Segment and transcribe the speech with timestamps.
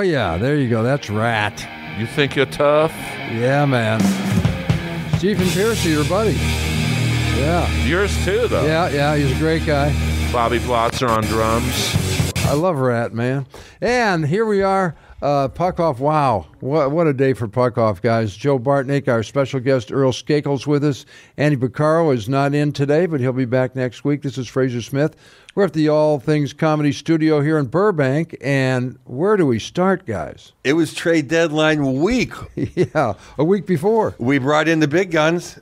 [0.00, 0.82] Oh yeah, there you go.
[0.82, 1.62] That's Ratt.
[1.98, 2.90] You think you're tough?
[3.30, 4.00] Yeah, man.
[5.18, 6.32] Stephen Pearcy, your buddy.
[7.38, 8.64] Yeah, Yours too, though.
[8.64, 9.14] yeah, yeah.
[9.14, 9.90] He's a great guy.
[10.32, 11.94] Bobby Blotzer on drums.
[12.46, 13.44] I love Ratt, man.
[13.82, 14.96] And here we are.
[15.22, 16.46] Uh, Puckoff, wow.
[16.60, 18.34] What, what a day for Puckoff, guys.
[18.34, 21.04] Joe Bartnick, our special guest, Earl Skakel's with us.
[21.36, 24.22] Andy Picaro is not in today, but he'll be back next week.
[24.22, 25.16] This is Fraser Smith.
[25.54, 28.34] We're at the All Things Comedy Studio here in Burbank.
[28.40, 30.52] And where do we start, guys?
[30.64, 32.32] It was trade deadline week.
[32.54, 34.14] yeah, a week before.
[34.18, 35.58] We brought in the big guns,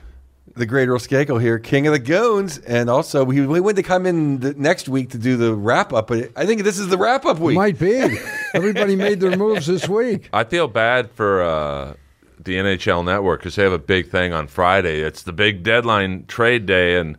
[0.58, 3.82] the great Earl Skakel here, king of the goons, and also we, we went to
[3.82, 6.08] come in the next week to do the wrap up.
[6.08, 7.56] But I think this is the wrap up week.
[7.56, 8.18] Might be.
[8.54, 10.28] Everybody made their moves this week.
[10.32, 11.94] I feel bad for uh,
[12.38, 15.00] the NHL Network because they have a big thing on Friday.
[15.00, 17.16] It's the big deadline trade day, and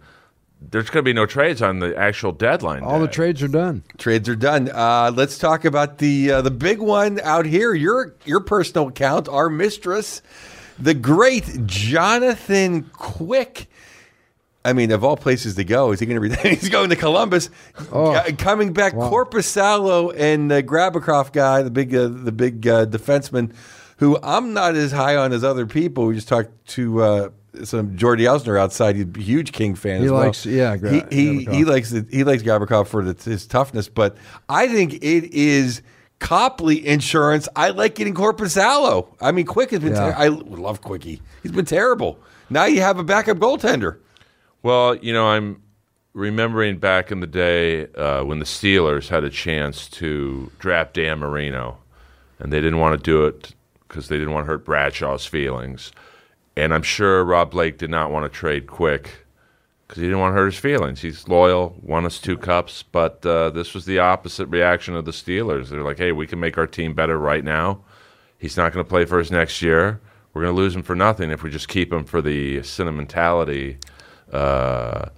[0.62, 2.84] there's going to be no trades on the actual deadline.
[2.84, 3.84] All the trades are done.
[3.98, 4.70] Trades are done.
[4.70, 7.74] Uh, let's talk about the uh, the big one out here.
[7.74, 10.22] Your your personal account, our mistress,
[10.82, 13.68] the great Jonathan Quick.
[14.66, 16.50] I mean, of all places to go, is he going to be?
[16.56, 17.50] He's going to Columbus.
[17.92, 18.22] Oh.
[18.38, 19.10] Coming back, Wow.
[19.10, 23.54] Korpisalo and the Gavrikov guy, the big uh, the big uh, defenseman,
[23.98, 26.06] who I'm not as high on as other people.
[26.08, 27.30] We just talked to uh,
[27.64, 28.98] some Jordy Elsner outside.
[28.98, 30.02] He's a huge King fan.
[30.02, 30.26] He as well.
[30.26, 33.88] likes- yeah, Gra- he he, he likes the, he likes Gavrikov for the, his toughness,
[33.88, 34.18] but
[34.50, 35.82] I think it is
[36.20, 37.48] Copley insurance.
[37.56, 39.08] I like getting Korpisalo.
[39.22, 39.94] I mean, Quick has been.
[39.94, 40.12] Yeah.
[40.12, 41.22] ter- I love Quickie.
[41.44, 42.20] He's been terrible.
[42.50, 43.98] Now you have a backup goaltender.
[44.62, 45.62] Well, you know, I'm
[46.14, 51.20] remembering back in the day uh, when the Steelers had a chance to draft Dan
[51.20, 51.78] Marino,
[52.40, 53.56] and they didn't want to do it
[53.88, 55.92] because they didn't want to hurt Bradshaw's feelings.
[56.58, 59.26] And I'm sure Rob Blake did not want to trade quick
[59.90, 61.02] because he didn't want to hurt his feelings.
[61.02, 65.12] He's loyal, won us two cups, but uh, this was the opposite reaction of the
[65.12, 65.70] Steelers.
[65.70, 67.82] They're like, hey, we can make our team better right now.
[68.38, 70.00] He's not going to play for us next year.
[70.32, 73.80] We're going to lose him for nothing if we just keep him for the sentimentality
[74.32, 75.10] uh,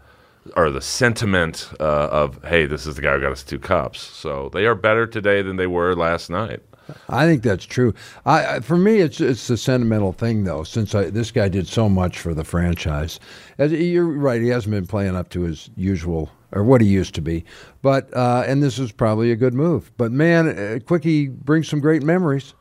[0.55, 3.99] or the sentiment uh, of, hey, this is the guy who got us two cups.
[3.99, 6.61] So they are better today than they were last night.
[7.09, 7.93] I think that's true.
[8.25, 10.63] I, for me, it's it's a sentimental thing though.
[10.63, 13.19] Since I, this guy did so much for the franchise,
[13.57, 14.41] As, you're right.
[14.41, 17.45] He hasn't been playing up to his usual or what he used to be.
[17.81, 19.91] But uh, and this is probably a good move.
[19.97, 22.53] But man, uh, Quickie brings some great memories.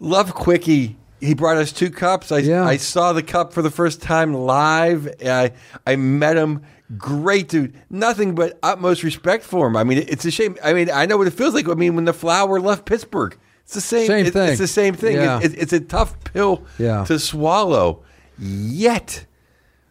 [0.00, 0.96] Love Quickie.
[1.20, 2.30] He brought us two cups.
[2.30, 2.64] I, Yeah.
[2.64, 5.12] I saw the cup for the first time live.
[5.24, 5.52] I,
[5.84, 6.62] I met him.
[6.96, 7.74] Great dude.
[7.90, 9.76] Nothing but utmost respect for him.
[9.76, 10.56] I mean, it's a shame.
[10.64, 11.68] I mean, I know what it feels like.
[11.68, 14.06] I mean, when the flower left Pittsburgh, it's the same.
[14.06, 14.48] Same it- thing.
[14.48, 15.16] It's the same thing.
[15.16, 15.38] Yeah.
[15.40, 17.04] It- it- it's a tough pill Yeah.
[17.04, 18.02] to swallow.
[18.38, 19.26] Yet,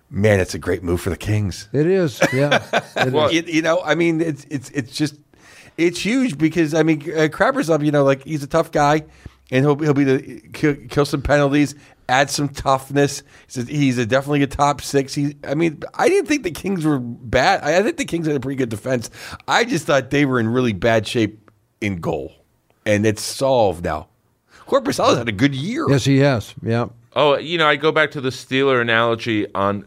[0.10, 1.70] man, it's a great move for the Kings.
[1.74, 2.64] It is, yeah.
[3.12, 3.34] Well, is.
[3.34, 5.16] You, you know, I mean, it's it's it's just
[5.78, 7.84] it's huge because I mean, uh, Crabber's up.
[7.84, 9.04] You know, like he's a tough guy,
[9.52, 11.76] and he'll he'll be the kill, kill some penalties,
[12.10, 13.24] add some toughness.
[13.48, 15.14] He's a, he's a definitely a top six.
[15.14, 17.64] He, I mean, I didn't think the Kings were bad.
[17.64, 19.10] I, I think the Kings had a pretty good defense.
[19.48, 21.52] I just thought they were in really bad shape
[21.82, 22.34] in goal,
[22.86, 24.08] and it's solved now.
[24.68, 25.86] Korpisalo's had a good year.
[25.90, 26.54] yes, he has.
[26.62, 26.90] Yeah.
[27.16, 29.86] Oh, you know, I go back to the Steeler analogy on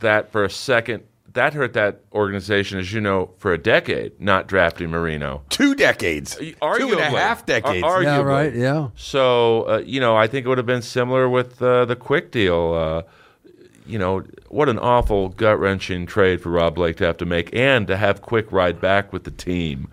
[0.00, 1.04] that for a second.
[1.36, 5.42] That hurt that organization, as you know, for a decade, not drafting Marino.
[5.50, 7.00] Two decades, two and Arguably.
[7.00, 7.84] half decades.
[7.84, 8.24] Ar- Yeah, arguably.
[8.24, 8.54] right.
[8.54, 8.88] Yeah.
[8.96, 12.30] So, uh, you know, I think it would have been similar with uh, the quick
[12.32, 12.72] deal.
[12.74, 13.02] Uh,
[13.86, 17.54] you know, what an awful gut wrenching trade for Rob Blake to have to make
[17.54, 19.88] and to have quick ride back with the team.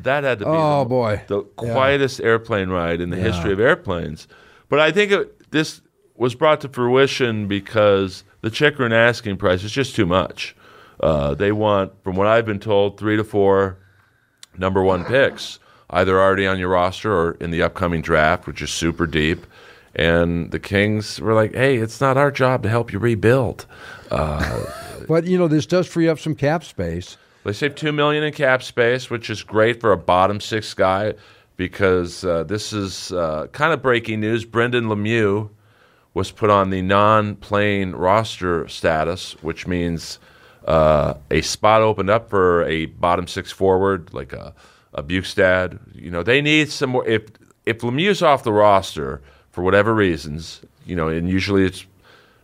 [0.00, 1.22] That had to be Oh, the, boy.
[1.26, 1.72] the Yeah.
[1.72, 4.28] quietest airplane ride in the history of airplanes.
[4.68, 5.80] But I think it, this
[6.16, 10.54] was brought to fruition because the Chychrun asking price is just too much.
[11.00, 13.78] Uh, they want, from what I've been told, three to four
[14.56, 15.58] number one picks,
[15.90, 19.46] either already on your roster or in the upcoming draft, which is super deep.
[19.96, 23.66] And the Kings were like, "Hey, it's not our job to help you rebuild."
[25.06, 27.16] But you know, this does free up some cap space.
[27.44, 31.14] They saved two million in cap space, which is great for a bottom six guy
[31.56, 34.44] because uh, this is uh, kind of breaking news.
[34.44, 35.50] Brendan Lemieux
[36.14, 40.18] was put on the non-playing roster status, which means
[40.64, 44.54] uh, a spot opened up for a bottom six forward like a,
[44.94, 45.78] a Bjugstad.
[45.94, 47.06] You know, they need some more.
[47.06, 47.24] If
[47.66, 51.84] if Lemieux's off the roster for whatever reasons, you know, and usually it's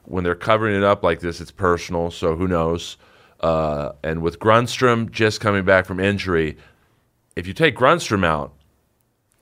[0.05, 2.11] when they're covering it up like this, it's personal.
[2.11, 2.97] So who knows?
[3.41, 6.59] Uh, and with Grundstrom just coming back from injury,
[7.37, 8.53] if you take Grundstrom out,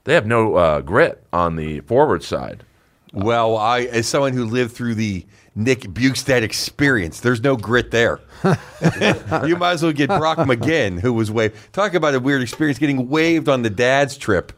[0.05, 2.63] they have no uh, grit on the forward side.
[3.11, 5.25] Well, I as someone who lived through the
[5.59, 8.21] Nick Bjugstad experience, there's no grit there.
[9.45, 11.73] you might as well get Brock McGinn, who was waived.
[11.73, 14.53] Talk about a weird experience getting waived on the dad's trip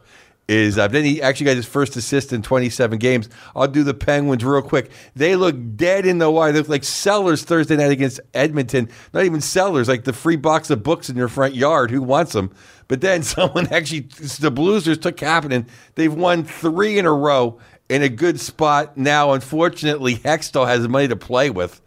[0.48, 3.28] is uh, then he actually got his first assist in 27 games.
[3.54, 4.90] I'll do the Penguins real quick.
[5.14, 6.52] They look dead in the water.
[6.52, 8.88] They look like sellers Thursday night against Edmonton.
[9.14, 11.90] Not even sellers, like the free box of books in your front yard.
[11.90, 12.52] Who wants them?
[12.88, 14.00] But then someone actually,
[14.40, 15.68] the Blues just took Kapanen.
[15.94, 17.58] They've won three in a row
[17.92, 18.96] in a good spot.
[18.96, 21.81] Now, unfortunately, Hextall has money to play with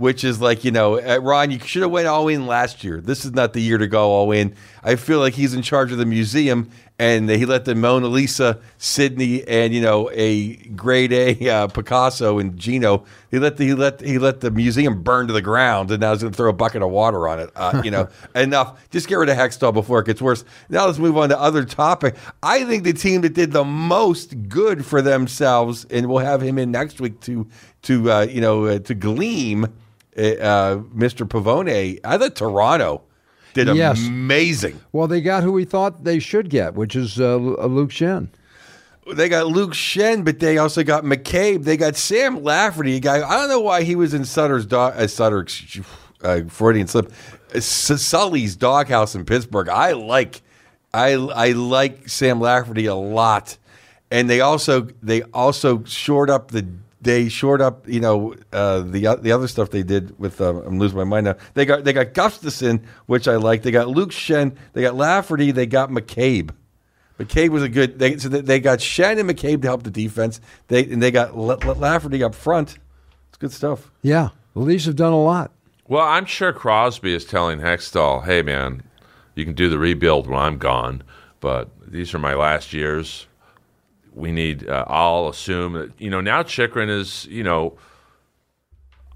[0.00, 3.00] which is like you know, uh, Ron, you should have went all in last year.
[3.00, 4.54] This is not the year to go all in.
[4.82, 8.58] I feel like he's in charge of the museum, and he let the Mona Lisa,
[8.78, 13.04] Sidney, and you know a grade A uh, Picasso and Geno.
[13.30, 16.12] He let the, he let he let the museum burn to the ground, and now
[16.12, 17.50] he's going to throw a bucket of water on it.
[17.54, 18.88] Uh, you know, enough.
[18.90, 20.44] Just get rid of Hextall before it gets worse.
[20.70, 22.16] Now let's move on to other topic.
[22.42, 26.58] I think the team that did the most good for themselves, and we'll have him
[26.58, 27.46] in next week to
[27.82, 29.68] to uh, you know uh, to gleam
[30.20, 31.26] uh, Mr.
[31.26, 31.98] Pavone.
[32.04, 33.02] I thought Toronto
[33.54, 34.06] did Yes.
[34.06, 34.80] amazing.
[34.92, 38.28] Well, they got who we thought they should get, which is uh, uh, Luke Schenn.
[39.14, 41.64] They got Luke Schenn, but they also got McCabe.
[41.64, 43.16] They got Sam Lafferty, a guy.
[43.28, 44.94] I don't know why he was in Sutter's dog.
[44.96, 45.46] Uh, Sutter,
[46.22, 47.10] uh, Freudian slip.
[47.52, 49.68] Uh, Sully's doghouse in Pittsburgh.
[49.68, 50.42] I like,
[50.94, 53.56] I I like Sam Lafferty a lot,
[54.12, 56.68] and they also they also shored up the
[57.02, 60.78] they shored up you know uh, the the other stuff they did with um, I'm
[60.78, 61.36] losing my mind now.
[61.54, 63.62] They got they got Gustafsson, which I like.
[63.62, 64.56] They got Luke Schenn.
[64.72, 65.50] They got Lafferty.
[65.50, 66.50] They got McCabe.
[67.18, 67.98] McCabe was a good.
[67.98, 70.40] They, so they- they got Schenn and McCabe to help the defense.
[70.68, 72.78] They and they got La- La- Lafferty up front.
[73.28, 73.90] It's good stuff.
[74.02, 75.52] Yeah, the Leafs have done a lot.
[75.88, 78.82] Well, I'm sure Crosby is telling Hextall, "Hey, man,
[79.34, 81.02] you can do the rebuild when I'm gone,
[81.40, 83.26] but these are my last years.
[84.14, 84.68] We need.
[84.68, 87.26] Uh, I'll assume that you know now Chychrun is.
[87.26, 87.78] You know,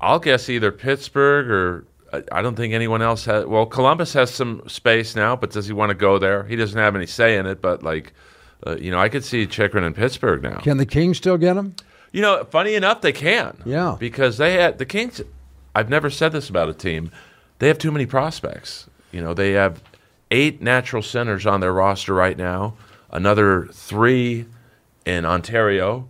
[0.00, 1.84] I'll guess either Pittsburgh or
[2.30, 3.44] I- don't think anyone else has.
[3.46, 6.44] Well, Columbus has some space now, but does he want to go there?
[6.44, 8.12] He doesn't have any say in it, but like."
[8.66, 10.56] Uh, you know, I could see Chychrun in Pittsburgh now.
[10.60, 11.76] Can the Kings still get him?
[12.12, 13.60] You know, funny enough, they can.
[13.66, 13.96] Yeah.
[14.00, 15.20] Because they had the Kings.
[15.74, 17.10] I've never said this about a team.
[17.58, 18.88] They have too many prospects.
[19.12, 19.82] You know, they have
[20.30, 22.74] eight natural centers on their roster right now.
[23.10, 24.46] Another three
[25.06, 26.08] in Ontario.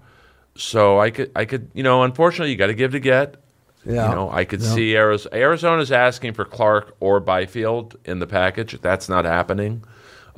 [0.57, 3.37] So I could, I could, you know, unfortunately, you got to give to get.
[3.85, 4.09] Yeah.
[4.09, 4.75] You know, I could Yeah.
[4.75, 5.37] see Arizona.
[5.37, 8.79] Arizona's asking for Clarke or Byfield in the package.
[8.81, 9.83] That's not happening.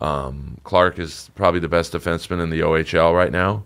[0.01, 3.65] Um, Clarke is probably the best defenseman in the OHL right now,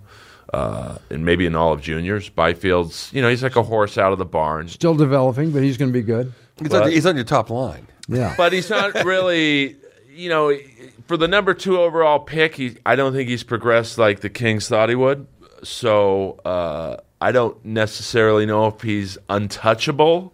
[0.52, 2.28] uh, and maybe in all of juniors.
[2.28, 5.76] Byfield's, you know, he's like a horse out of the barn, Still developing, but he's
[5.76, 6.32] going to be good.
[6.60, 7.86] He's, on, he's on your top line.
[8.06, 8.34] Yeah.
[8.36, 9.76] but he's not really,
[10.14, 10.56] you know,
[11.10, 12.54] for the number two overall pick.
[12.54, 15.26] He, I don't think he's progressed like the Kings thought he would.
[15.64, 20.32] So uh, I don't necessarily know if he's untouchable.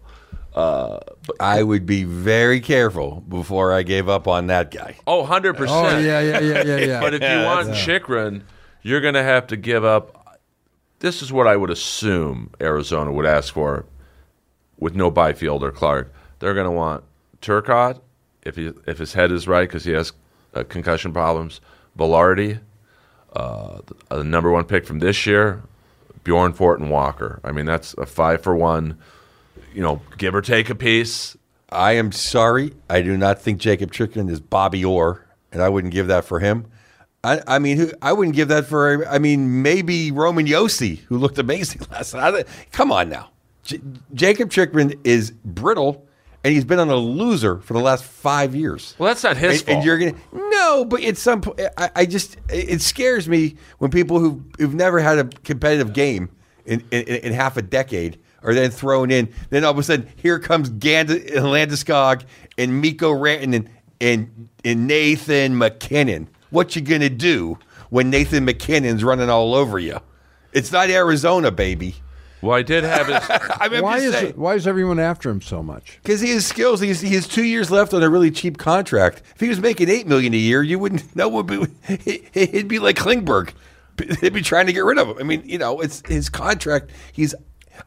[0.53, 4.97] Uh, but, I would be very careful before I gave up on that guy.
[5.07, 5.65] oh, 100%.
[5.67, 6.99] oh yeah, yeah, yeah, yeah, yeah.
[7.01, 8.43] But if you want Chychrun,
[8.83, 10.39] you're going to have to give up.
[10.99, 13.87] This is what I would assume Arizona would ask for
[14.77, 16.13] with no Byfield or Clarke.
[16.37, 17.03] They're going to want
[17.41, 17.99] Turcotte,
[18.43, 20.13] if he if his head is right because he has
[20.57, 21.61] uh, concussion problems.
[21.97, 22.59] Vilardi,
[23.33, 25.63] uh, the, number one pick from this year,
[26.23, 27.39] Bjorn Fort and Walker.
[27.43, 28.97] I mean, that's a five for one.
[29.73, 31.37] You know, give or take a piece.
[31.69, 32.73] I am sorry.
[32.89, 36.39] I do not think Jacob Chychrun is Bobby Orr, and I wouldn't give that for
[36.39, 36.65] him.
[37.23, 39.05] I, I mean, I wouldn't give that for.
[39.07, 42.47] I mean, maybe Roman Josi, who looked amazing last night.
[42.71, 43.29] Come on now,
[43.63, 43.81] J-
[44.13, 46.06] Jacob Chychrun is brittle,
[46.43, 48.95] and he's been on a loser for the last five years.
[48.97, 49.75] Well, that's not his and, fault.
[49.77, 51.41] and you're gonna no, but at some.
[51.41, 55.93] point, I, I just it scares me when people who who've never had a competitive
[55.93, 56.29] game
[56.65, 59.33] in, in, in half a decade are then thrown in.
[59.49, 62.23] Then all of a sudden, here comes Gand- Landeskog
[62.57, 66.29] and Mikko Rantanen and, and and Nathan MacKinnon.
[66.49, 67.57] What you gonna do
[67.89, 69.99] when Nathan MacKinnon's running all over you?
[70.53, 71.95] It's not Arizona, baby.
[72.41, 73.17] Well, I did have his.
[73.59, 75.99] I mean, why is why is everyone after him so much?
[76.03, 76.79] Because he has skills.
[76.79, 79.23] He's, he has two years left on a really cheap contract.
[79.33, 81.15] If he was making eight million a year, you wouldn't.
[81.15, 82.21] No one would be.
[82.33, 83.53] He'd be like Klingberg.
[83.95, 85.17] They'd be trying to get rid of him.
[85.19, 86.91] I mean, you know, it's his contract.
[87.11, 87.33] He's.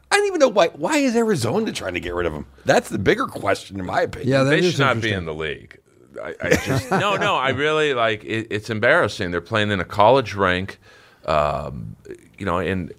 [0.09, 0.67] I don't even know why.
[0.69, 2.45] Why is Arizona trying to get rid of him?
[2.65, 4.29] That's the bigger question, in my opinion.
[4.29, 5.79] Yeah, that they is should not be in the league.
[6.21, 7.35] I, I just no, no.
[7.35, 9.31] I really like it, it's embarrassing.
[9.31, 10.79] They're playing in a college rank,
[11.25, 11.95] um,
[12.37, 12.93] you know, and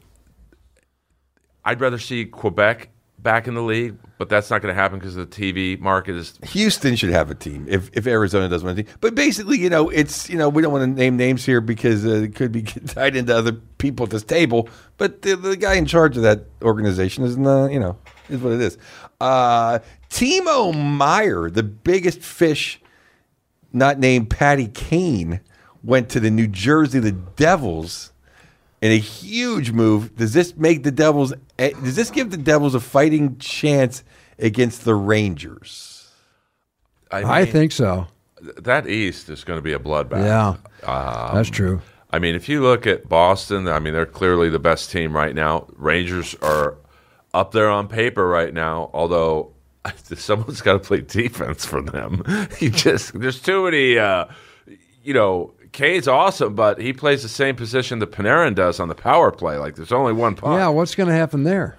[1.64, 2.88] I'd rather see Quebec
[3.22, 6.38] back in the league, but that's not going to happen because the TV market is.
[6.42, 8.94] Houston should have a team if, if Arizona doesn't want a team.
[9.00, 12.04] But basically, you know, it's you know we don't want to name names here because
[12.04, 14.68] uh, it could be tied into other people at this table.
[14.98, 17.96] But the, the guy in charge of that organization is uh, you know
[18.28, 18.78] is what it is.
[19.20, 19.78] Uh,
[20.10, 22.80] Timo Meier, the biggest fish,
[23.72, 25.40] not named Patty Kane,
[25.82, 28.11] went to the New Jersey the Devils
[28.82, 30.14] in a huge move.
[30.16, 31.32] Does this make the Devils?
[31.58, 34.04] eh, Does this give the Devils a fighting chance
[34.38, 36.10] against the Rangers?
[37.10, 38.06] I mean, think so.
[38.40, 40.24] that East is going to be a bloodbath.
[40.24, 40.56] Yeah,
[41.32, 41.80] that's true.
[42.10, 45.34] I mean, if you look at Boston, I mean, they're clearly the best team right
[45.34, 45.66] now.
[45.76, 46.76] Rangers are
[47.32, 49.52] up there on paper right now, although
[50.16, 52.22] someone's got to play defense for them.
[52.60, 53.98] You just there's too many.
[53.98, 54.26] Uh,
[55.04, 58.94] you know, Kane's awesome, but he plays the same position that Panarin does on the
[58.94, 59.56] power play.
[59.56, 60.58] Like there's only one puck.
[60.58, 61.76] Yeah, what's going to happen there?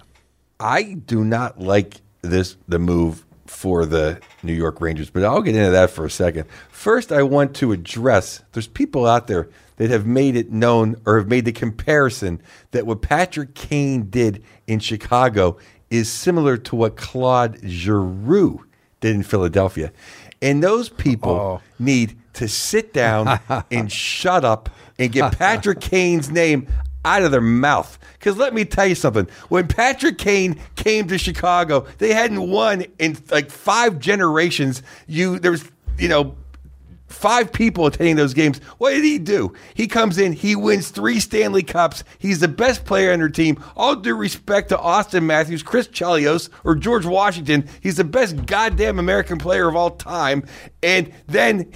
[0.58, 5.54] I do not like this the move for the New York Rangers, but I'll get
[5.54, 6.46] into that for a second.
[6.70, 11.18] First, I want to address there's people out there that have made it known or
[11.18, 15.56] have made the comparison that what Patrick Kane did in Chicago
[15.90, 18.64] is similar to what Claude Giroux
[19.00, 19.92] did in Philadelphia.
[20.40, 26.68] And those people need to sit down and shut up and get Patrick Kane's name
[27.04, 27.98] out of their mouth.
[28.14, 29.28] Because let me tell you something.
[29.48, 34.82] When Patrick Kane came to Chicago, they hadn't won in like five generations.
[35.06, 35.64] You there was,
[35.98, 36.36] you know,
[37.14, 38.58] five people attending those games.
[38.78, 39.52] What did he do?
[39.74, 42.04] He comes in, he wins three Stanley Cups.
[42.18, 43.62] He's the best player on their team.
[43.76, 47.68] All due respect to Auston Matthews, Chris Chelios, or George Washington.
[47.80, 50.44] He's the best goddamn American player of all time.
[50.82, 51.72] And then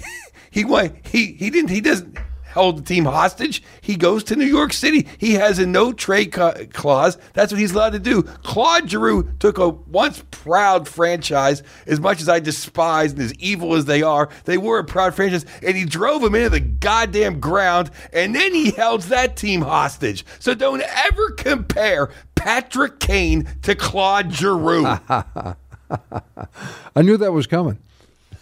[0.51, 2.17] he went, he he didn't he doesn't
[2.53, 3.63] hold the team hostage.
[3.81, 5.07] He goes to New York City.
[5.17, 7.17] He has a no trade clause.
[7.33, 8.23] That's what he's allowed to do.
[8.23, 13.75] Claude Giroux took a once proud franchise, as much as I despise and as evil
[13.75, 17.39] as they are, they were a proud franchise, and he drove them into the goddamn
[17.39, 20.25] ground, and then he held that team hostage.
[20.39, 24.85] So don't ever compare Patrick Kane to Claude Giroux.
[25.09, 27.79] I knew that was coming.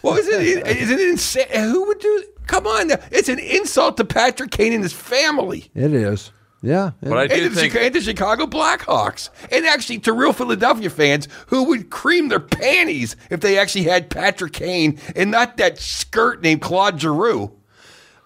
[0.02, 1.48] Well, is it, is it insane?
[1.52, 2.24] Who would do?
[2.48, 2.96] Come on, now.
[3.12, 5.70] it's an insult to Patrick Kane and his family.
[5.76, 6.32] It is.
[6.62, 6.92] Yeah.
[7.02, 10.14] But I and do to, the, think Chica- and the Chicago Blackhawks, and actually to
[10.14, 15.30] real Philadelphia fans who would cream their panties if they actually had Patrick Kane and
[15.30, 17.52] not that skirt named Claude Giroux.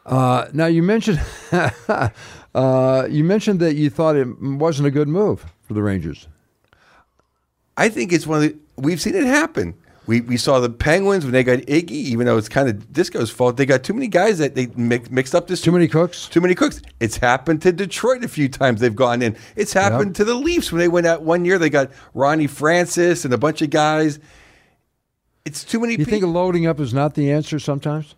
[0.06, 1.22] Uh, now you mentioned
[2.56, 6.28] uh, you mentioned that you thought it wasn't a good move for the Rangers.
[7.78, 9.76] I think it's one of the we've seen it happen.
[10.12, 13.30] We, we saw the Penguins when they got Iggy, even though it's kind of Disco's
[13.32, 13.56] fault.
[13.56, 16.28] They got too many guys that they mix, mixed up this Too many cooks.
[16.28, 16.82] Too many cooks.
[17.00, 18.82] It's happened to Detroit a few times.
[18.82, 19.38] They've gone in.
[19.56, 20.16] It's happened Yep.
[20.16, 21.58] to the Leafs when they went out one year.
[21.58, 24.20] They got Ronnie Francis and a bunch of guys.
[25.46, 26.32] It's too many You think people.
[26.32, 28.14] loading up is not the answer sometimes?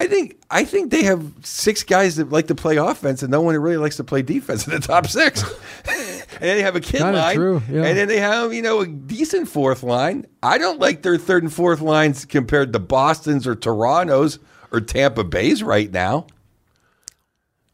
[0.00, 3.40] I think I think they have six guys that like to play offense, and no
[3.40, 5.44] one really likes to play defense in the top six.
[6.40, 7.84] and then they have a kid Kinda line, true, yeah.
[7.84, 10.26] and then they have you know a decent fourth line.
[10.42, 14.38] I don't like their third and fourth lines compared to Boston's or Toronto's
[14.70, 16.26] or Tampa Bay's right now.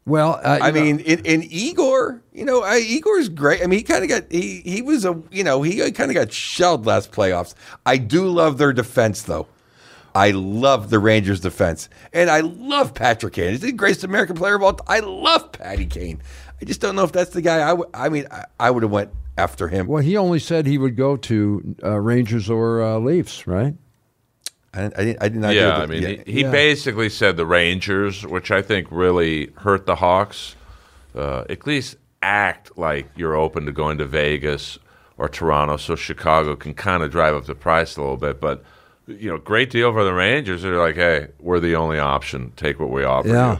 [0.07, 3.63] Well, uh, I know, mean, in Igor, you know, I, Igor's great.
[3.63, 6.15] I mean, he kind of got he he was a you know he kind of
[6.15, 7.55] got shelled last playoffs.
[7.85, 9.47] I do love their defense though.
[10.13, 13.51] I love the Rangers' defense, and I love Patrick Kane.
[13.51, 14.73] He's the greatest American player of all.
[14.73, 14.85] time.
[14.87, 16.21] I love Patty Kane.
[16.61, 17.59] I just don't know if that's the guy.
[17.59, 17.89] I would.
[17.93, 19.87] I mean, I, I would have went after him.
[19.87, 23.73] well, he only said he would go to uh, Rangers or uh, Leafs, right?
[24.73, 25.53] I, I, didn't, I did not.
[25.55, 26.07] yeah, I mean, yeah.
[26.25, 26.51] he, he Yeah.
[26.51, 30.55] basically said the Rangers, which I think really hurt the Hawks.
[31.13, 34.77] Uh, at least act like you're open to going to Vegas
[35.17, 38.41] or Toronto, so Chicago can kind of drive up the price a little bit.
[38.41, 38.63] But
[39.07, 40.63] you know, great deal for the Rangers.
[40.63, 42.51] They're like, hey, we're the only option.
[42.57, 43.53] Take what we offer Yeah.
[43.53, 43.59] you.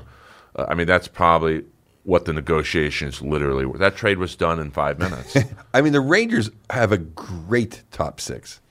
[0.58, 1.64] Uh, I mean, that's probably
[2.06, 3.78] what the negotiations literally were.
[3.78, 5.36] That trade was done in five minutes.
[5.74, 8.62] I mean, the Rangers have a great top six,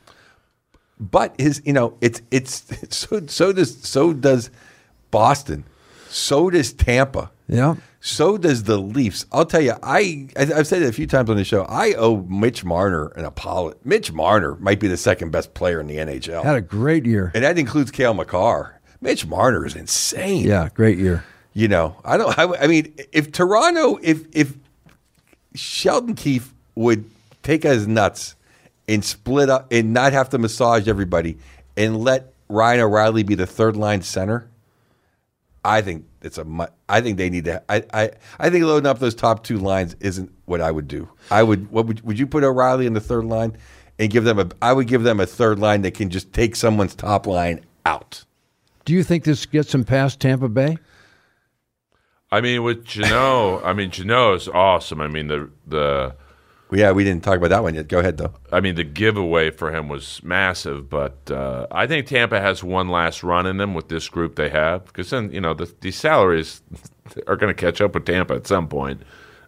[0.99, 2.65] but his, you know, it's it's
[2.97, 4.51] so so does so does
[5.11, 5.65] Boston,
[6.09, 7.75] so does Tampa, Yeah.
[8.01, 9.27] so does the Leafs.
[9.33, 11.63] I'll tell you, I I- I've said it a few times on the show.
[11.65, 13.79] I owe Mitch Marner an apology.
[13.85, 17.33] Mitch Marner might be the second best player in the NHL, Had a great year.
[17.35, 18.81] and that includes Cale Makar.
[19.01, 20.47] Mitch Marner is insane.
[20.47, 21.25] Yeah, great year.
[21.55, 22.37] You know, I don't.
[22.37, 24.55] I, I mean, if Toronto, if if
[25.55, 27.09] Sheldon Keefe would
[27.45, 28.35] take us nuts
[28.89, 31.39] and split up and not have to massage everybody
[31.77, 34.51] and let Ryan O'Reilly be the third line center,
[35.65, 36.71] I think it's a.
[36.89, 37.63] I think they need to.
[37.69, 41.09] I I, I think loading up those top two lines isn't what I would do.
[41.31, 41.71] I would.
[41.71, 43.57] What would would you put O'Reilly in the third line
[44.01, 44.49] and give them a?
[44.61, 48.25] I would give them a third line that can just take someone's top line out.
[48.85, 50.79] Do you think this gets them past Tampa Bay?
[52.35, 55.01] I mean, with Jeannot, I mean, Jeannot is awesome.
[55.01, 56.17] I mean, the the
[56.69, 57.87] Well, yeah, we didn't talk about that one yet.
[57.87, 58.35] Go ahead though.
[58.51, 62.89] I mean, the giveaway for him was massive, but uh, I think Tampa has one
[62.89, 65.95] last run in them with this group they have because then you know the, these
[65.95, 66.61] salaries
[67.29, 69.01] are going to catch up with Tampa at some point.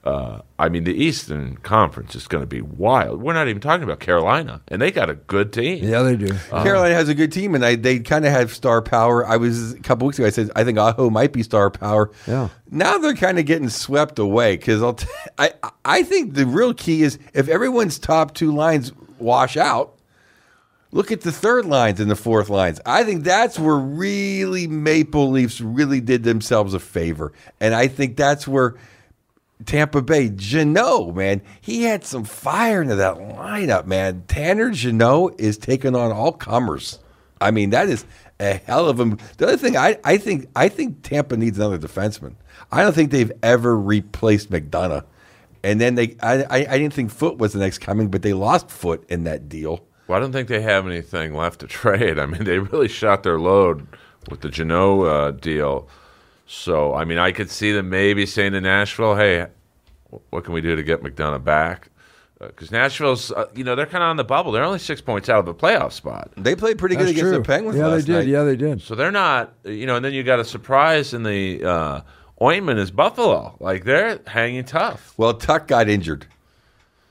[0.07, 3.21] Uh, I mean, the Eastern Conference is going to be wild.
[3.21, 5.83] We're not even talking about Carolina, and they got a good team.
[5.83, 6.33] Yeah, they do.
[6.49, 9.27] Carolina has a good team, and I, they kind of have star power.
[9.27, 10.29] I was a couple weeks ago.
[10.29, 12.13] I said I think Aho might be star power.
[12.29, 12.51] Yeah.
[12.71, 14.95] Now they're kind of getting swept away because I'll.
[14.95, 15.09] T-
[15.39, 19.95] I I think the real key is if everyone's top two lines wash out.
[20.93, 22.81] Look at the third lines and the fourth lines.
[22.87, 28.17] I think that's where really Maple Leafs really did themselves a favor, and I think
[28.17, 28.77] that's where
[29.65, 34.25] Tampa Bay, Jeannot, man, he had some fire into that lineup, man.
[34.29, 36.99] Tanner Jeannot is taking on all comers.
[37.41, 38.05] I mean, that is
[38.39, 39.17] a hell of a.
[39.39, 42.35] The other thing, I, I think, I think Tampa needs another defenseman.
[42.71, 45.05] I don't think they've ever replaced McDonagh.
[45.63, 48.33] And then they, I, I, I didn't think Foote was the next coming, but they
[48.33, 49.85] lost Foote in that deal.
[50.07, 52.19] Well, I don't think they have anything left to trade.
[52.19, 53.87] I mean, they really shot their load
[54.31, 55.89] with the Jeannot uh, deal.
[56.47, 59.47] So, I mean, I could see them maybe saying to Nashville, "Hey,
[60.31, 61.91] what can we do to get McDonagh back?"
[62.39, 64.53] Because Nashville's, uh, you know, they're kind of on the bubble.
[64.53, 67.31] They're only six points out of a playoff spot, They played pretty good That's against
[67.31, 67.39] true.
[67.39, 68.13] the Penguins yeah, they did.
[68.13, 68.27] night.
[68.27, 68.83] Yeah, they did.
[68.83, 69.97] so they're not, you know.
[69.97, 72.01] And then you got a surprise in the uh,
[72.41, 73.57] ointment is Buffalo.
[73.59, 75.15] Like they're hanging tough.
[75.17, 76.27] Well, Tuch got injured.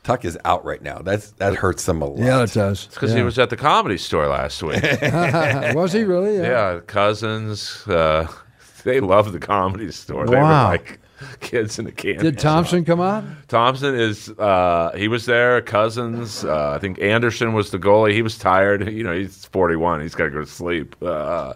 [0.04, 1.00] Tuch is out right now.
[1.00, 2.20] That's that hurts them a lot.
[2.20, 2.86] Yeah, it does.
[2.86, 3.18] Because yeah.
[3.18, 4.84] he was at the comedy store last week.
[5.74, 6.38] was he really?
[6.38, 7.86] Yeah, cousins.
[7.88, 8.32] Uh,
[8.86, 10.26] they love the comedy store.
[10.26, 10.70] They were Wow.
[10.70, 11.00] like
[11.42, 12.24] kids in the candy.
[12.24, 13.36] Did Thompson come on?
[13.50, 14.30] Thompson is.
[14.30, 15.62] Uh, he was there.
[15.62, 16.46] Cousins.
[16.46, 18.14] Uh, I think Anderson was the goalie.
[18.14, 18.88] He was tired.
[18.92, 20.00] You know, he's forty-one.
[20.02, 20.96] He's got to go to sleep.
[21.02, 21.54] Uh,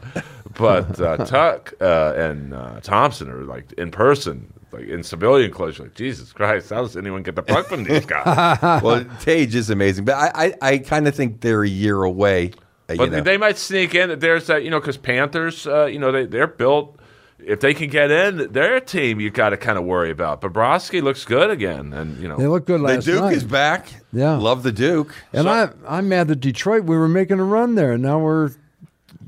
[0.58, 4.54] but uh, Tuch uh, and uh, Thompson are like in person.
[4.72, 7.86] Like in civilian clothes, You're like Jesus Christ, how does anyone get the puck from
[7.86, 8.62] these guys?
[8.84, 12.52] well, Tage is amazing, but I, I, I kind of think they're a year away.
[12.88, 13.22] uh, you But know.
[13.22, 14.20] they might sneak in.
[14.20, 16.99] There's that, you know, because Panthers, uh, you know, they they're built.
[17.46, 20.42] If they can get in, they're team you got to kind of worry about.
[20.42, 23.34] Bobrovsky looks good again, and you know, They look good the Duke night.
[23.34, 23.88] is back.
[24.14, 24.36] Yeah.
[24.38, 25.14] love the Duke.
[25.34, 26.84] and I, I'm mad that Detroit.
[26.84, 28.50] We were making a run there, and now we're.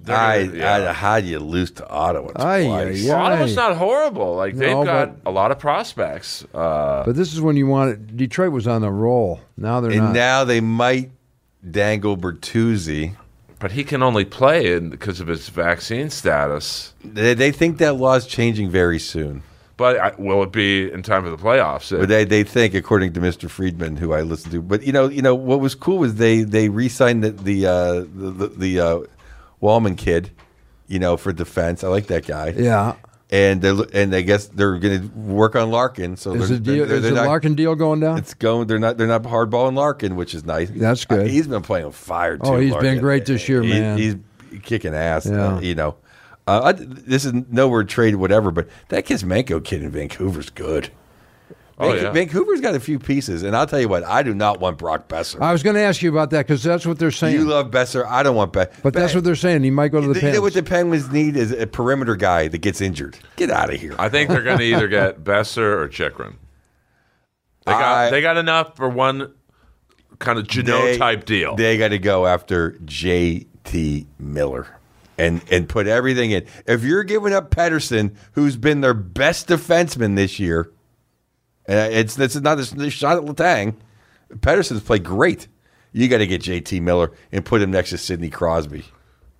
[0.03, 0.89] they're I, gonna- yeah.
[0.89, 3.09] I, how do you lose to Ottawa Aye, twice?
[3.09, 3.19] aye, aye.
[3.19, 4.35] Ottawa's not horrible.
[4.35, 6.43] Like they've No, got a lot of prospects.
[6.53, 8.17] Uh, But this is when you want it.
[8.17, 9.39] Detroit was on the roll.
[9.57, 10.13] Now they're And not.
[10.13, 11.11] now they might
[11.69, 13.15] dangle Bertuzzi.
[13.61, 16.93] But he can only play because of his vaccine status.
[17.03, 19.43] They, they think that law is changing very soon.
[19.77, 21.97] But I, will it be in time for the playoffs?
[21.97, 23.49] But they, they think, according to Mr.
[23.49, 24.61] Friedman, who I listened to.
[24.61, 27.93] But you know, you know what was cool was they they re-signed the the uh,
[27.93, 28.99] the, the, the uh,
[29.61, 30.31] Walman kid,
[30.87, 31.83] you know, for defense.
[31.83, 32.49] I like that guy.
[32.57, 32.95] yeah.
[33.31, 36.17] And they and I guess they're going to work on Larkin.
[36.17, 36.85] So Is they're, the deal?
[36.85, 38.17] they're- Is they're the not- Larkin deal going down?
[38.17, 38.67] It's going.
[38.67, 38.97] They're not.
[38.97, 40.69] They're not hardballing Larkin, which is nice.
[40.69, 41.21] That's good.
[41.21, 42.43] Uh, he's been playing fire too.
[42.43, 43.97] Oh, he's been great this year, He- man.
[43.97, 44.15] He's
[44.63, 45.25] kicking ass.
[45.25, 45.55] Yeah.
[45.55, 45.95] uh, you know,
[46.45, 50.89] uh, I, this is nowhere trade whatever, but that Kuzmenko kid in Vancouver's good.
[51.81, 52.11] Oh, Vanc- yeah.
[52.11, 55.07] Vancouver's got a few pieces, and I'll tell you what, I do not want Brock
[55.07, 55.41] Boeser.
[55.41, 57.35] I was going to ask you about that because that's what they're saying.
[57.35, 58.05] you love Boeser.
[58.05, 58.71] I don't want Boeser.
[58.83, 59.63] but that's what they're saying.
[59.63, 62.47] He might go to the you know what the Penguins need is a perimeter guy
[62.47, 63.17] that gets injured.
[63.35, 63.95] Get out of here.
[63.99, 66.35] I think they're going to either get Boeser or Chychrun.
[67.65, 69.33] They got I- they got enough for one
[70.19, 71.55] kind of Jeannot type deal.
[71.55, 74.07] They got to go after J.T.
[74.19, 74.67] Miller
[75.17, 76.45] and and put everything in.
[76.65, 80.71] If you're giving up Pettersson, who's been their best defenseman this year, and
[81.69, 83.75] Uh, it's it's not a shot at Letang.
[84.37, 85.47] Pettersson's played great.
[85.93, 86.79] You got to get J.T.
[86.79, 88.85] Miller and put him next to Sidney Crosby.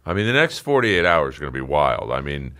[0.06, 2.12] I mean, the next 48 hours are going to be wild.
[2.12, 2.54] I mean,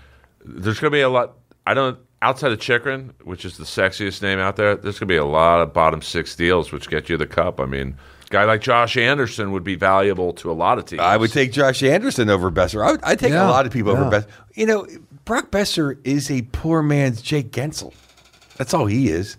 [0.46, 1.38] there's going to be a lot.
[1.68, 4.76] I don't outside of Chychrun, which is the sexiest name out there.
[4.76, 7.60] There's going to be a lot of bottom six deals, which get you the cup.
[7.60, 7.98] I mean,
[8.28, 11.02] a guy like Josh Anderson would be valuable to a lot of teams.
[11.02, 12.86] I would take Josh Anderson over Boeser.
[12.86, 14.02] I would I'd take Yeah, a lot of people yeah.
[14.02, 14.28] over Boeser.
[14.54, 14.88] You know,
[15.26, 17.94] Brock Boeser is a poor man's Jake Guentzel.
[18.58, 19.38] That's all he is.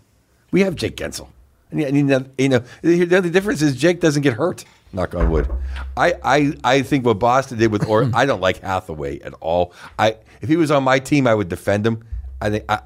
[0.52, 1.28] We have Jake Guentzel.
[1.72, 4.64] And, you- know, you know, the only difference is Jake doesn't get hurt.
[4.92, 5.48] Knock on wood.
[5.96, 9.72] I, I, I think what Boston did with or I don't like Hathaway at all.
[9.98, 12.04] I if he was on my team, I would defend him.
[12.42, 12.80] I think I,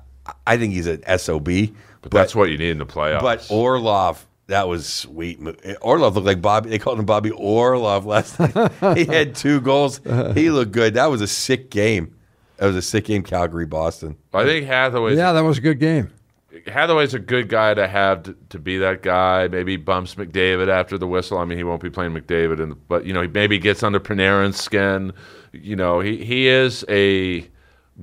[0.46, 1.48] I think he's an sob.
[2.02, 3.22] but that's what you need in the playoffs.
[3.22, 5.40] But Orlov, that was sweet.
[5.80, 6.70] Orlov looked like Bobby.
[6.70, 8.72] They called him Bobby Orlov last night.
[8.96, 10.00] he had two goals.
[10.34, 10.94] He looked good.
[10.94, 12.14] That was a sick game.
[12.58, 14.16] That was a sick game, Calgary, Boston.
[14.32, 15.16] I think Hathaway.
[15.16, 16.12] yeah, that was a good game.
[16.66, 19.48] Hathaway's a good guy to have to, to be that guy.
[19.48, 21.38] Maybe bumps McDavid after the whistle.
[21.38, 23.82] I mean, he won't be playing McDavid, in the, but you know, he maybe gets
[23.82, 25.12] under Panarin's skin.
[25.52, 27.48] You know, he he is a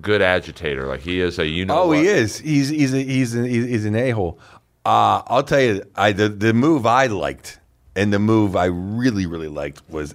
[0.02, 0.88] good agitator.
[0.88, 1.84] Like he is a you know.
[1.84, 2.40] Oh, he is.
[2.40, 4.40] He's he's a, he's a, he's an a hole.
[4.86, 7.60] Uh, I'll tell you, I the, the move I liked
[7.96, 10.14] and the move I really really liked was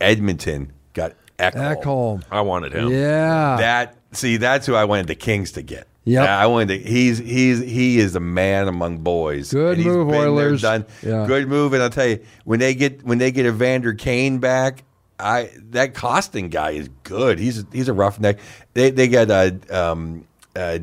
[0.00, 1.82] Edmonton got Ekholm.
[1.82, 2.24] Ekholm.
[2.30, 2.90] I wanted him.
[2.90, 3.56] Yeah.
[3.58, 5.86] That see, that's who I wanted the Kings to get.
[6.04, 6.28] Yep.
[6.28, 9.52] I wanted to, he's he's he is a man among boys.
[9.52, 10.62] Good And move, there, Oilers.
[10.62, 11.26] Yeah.
[11.26, 14.82] Good move, and I'll tell you when they get when they get Evander Kane back,
[15.20, 17.38] I that Kostin guy is good.
[17.38, 18.38] He's he's a roughneck.
[18.74, 20.80] They they got uh, um uh,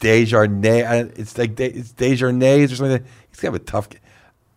[0.00, 0.66] Desjardins.
[0.84, 3.04] uh, It's like De- it's Desjardins or something.
[3.30, 3.88] He's kind of a tough.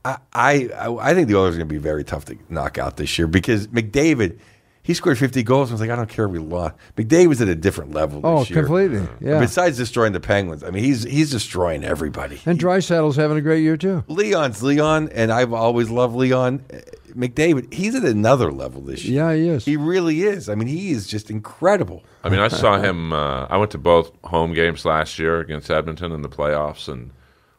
[0.03, 2.97] I I I think the Oilers are going to be very tough to knock out
[2.97, 4.39] this year because McDavid.
[4.85, 5.71] He scored 50 goals.
[5.71, 6.75] I was like, I don't care if we lost.
[6.95, 8.59] McDavid was at a different level Oh, this year.
[8.63, 9.01] completely.
[9.19, 9.39] Yeah.
[9.39, 12.39] Besides destroying the Penguins, I mean, he's he's destroying everybody.
[12.45, 14.03] and Draisaitl's having a great year too.
[14.07, 16.63] Leon's Leon, and I've always loved Leon.
[16.71, 16.77] Uh,
[17.15, 19.23] McDavid, he's at another level this year.
[19.23, 19.65] Yeah, he is.
[19.65, 20.49] He really is.
[20.49, 22.03] I mean, he is just incredible.
[22.23, 23.11] I mean, I saw him.
[23.13, 27.11] Uh, I went to both home games last year against Edmonton in the playoffs, and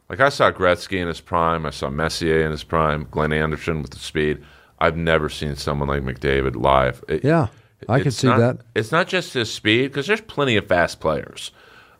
[0.09, 3.81] like I saw Gretzky in his prime, I saw Messier in his prime, Glenn Anderson
[3.81, 4.43] with the speed.
[4.79, 7.03] I've never seen someone like McDavid live.
[7.07, 7.47] It- Yeah,
[7.89, 8.57] I can see not- that.
[8.75, 11.51] It's not just his speed because there's plenty of fast players,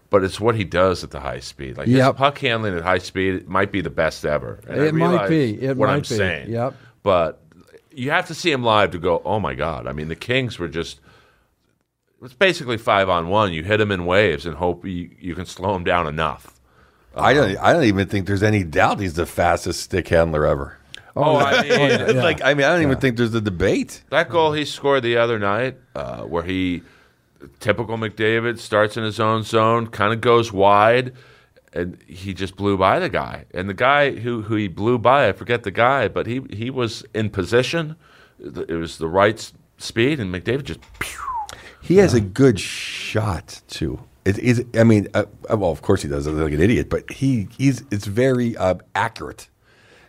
[0.09, 1.77] but it's what he does at the high speed.
[1.77, 2.13] Like Yep.
[2.13, 4.59] his puck handling at high speed might be the best ever.
[4.67, 5.61] And I It might be.
[5.61, 6.05] It what might I'm be.
[6.05, 6.49] saying.
[6.51, 6.75] Yep.
[7.03, 7.41] But
[7.91, 9.21] you have to see him live to go.
[9.25, 9.87] Oh my god!
[9.87, 10.99] I mean, the Kings were just.
[12.23, 13.53] It's basically five on one.
[13.53, 16.51] You hit him in waves and hope you, you can slow him down enough.
[17.15, 17.51] I don't.
[17.51, 20.76] Um, I don't even think there's any doubt he's the fastest stick handler ever.
[21.17, 22.23] Oh, I mean, yeah.
[22.23, 24.03] Like, I mean, I don't even think there's a debate.
[24.09, 26.83] That goal he scored the other night, uh, where he,
[27.59, 31.13] typical McDavid, starts in his own zone, kind of goes wide,
[31.73, 33.45] and he just blew by the guy.
[33.53, 36.69] And the guy who, who he blew by, I forget the guy, but he, he
[36.69, 37.95] was in position.
[38.39, 40.79] It was the right speed, and McDavid just.
[40.99, 41.19] Pew,
[41.81, 43.99] He has a good shot too.
[44.25, 44.65] It is.
[44.75, 46.27] I mean, uh, well, of course he does.
[46.27, 49.47] I look like an idiot, but he he's it's very uh, accurate.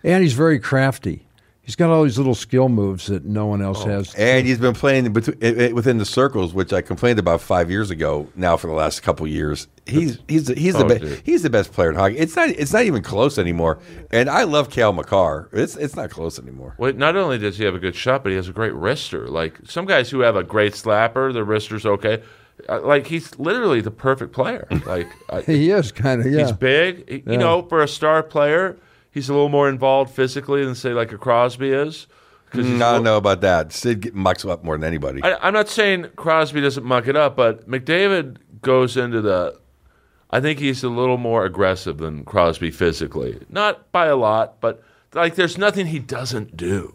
[0.05, 1.25] And he's very crafty.
[1.63, 4.15] He's got all these little skill moves that no one else has.
[4.15, 7.91] And he's been playing between, eh, within the circles, which I complained about five years
[7.91, 8.27] ago.
[8.35, 11.01] Now for the last couple years, he's he's the- he's the Oh, best.
[11.03, 11.21] dude.
[11.25, 12.17] He's the best player in hockey.
[12.17, 13.81] It's not it's not even close anymore.
[14.11, 15.51] And I love Cale Makar.
[15.53, 16.75] It's it's not close anymore.
[16.79, 19.29] Well, not only does he have a good shot, but he has a great wrister.
[19.29, 22.23] Like some guys who have a great slapper, their wrister's okay.
[22.67, 24.67] Uh, Like he's literally the perfect player.
[24.87, 26.45] Like I, He is kind of yeah.
[26.47, 27.11] He's big.
[27.11, 28.79] He- You know, for a star player,
[29.11, 32.07] he's a little more involved physically than say like a Crosby is.
[32.53, 33.73] he's Mm, little- don't know about that.
[33.73, 35.23] Sid mucks up more than anybody.
[35.23, 39.59] I, I'm not saying Crosby doesn't muck it up, but McDavid goes into the.
[40.31, 44.83] I think he's a little more aggressive than Crosby physically, not by a lot, but
[45.15, 46.95] like there's nothing he doesn't do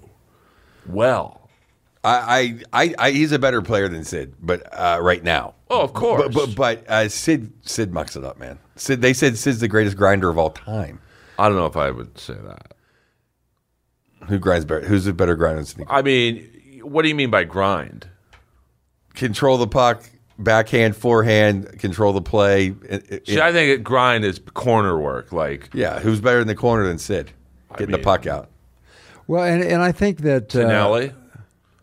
[0.86, 1.49] well.
[2.04, 5.56] I, I, I, I he's a better player than Sid, but uh, right now.
[5.69, 6.21] Oh, of course.
[6.21, 8.60] But but, but uh, Sid Sid mucks it up, man.
[8.76, 10.99] Sid, they said Sid's the greatest grinder of all time.
[11.39, 12.74] I don't know if I would say that.
[14.28, 14.86] Who grinds better?
[14.86, 15.86] Who's a better grinder than Sid?
[15.89, 18.08] I mean, what do you mean by grind?
[19.15, 20.04] Control the puck,
[20.39, 22.67] backhand, forehand, control the play.
[22.88, 25.32] It- it- See, I think it, grind is corner work.
[25.32, 27.32] Like yeah, who's better in the corner than Sid?
[27.78, 28.50] Getting the mean- puck out.
[29.28, 31.12] well, and and I think that uh, Tonelli.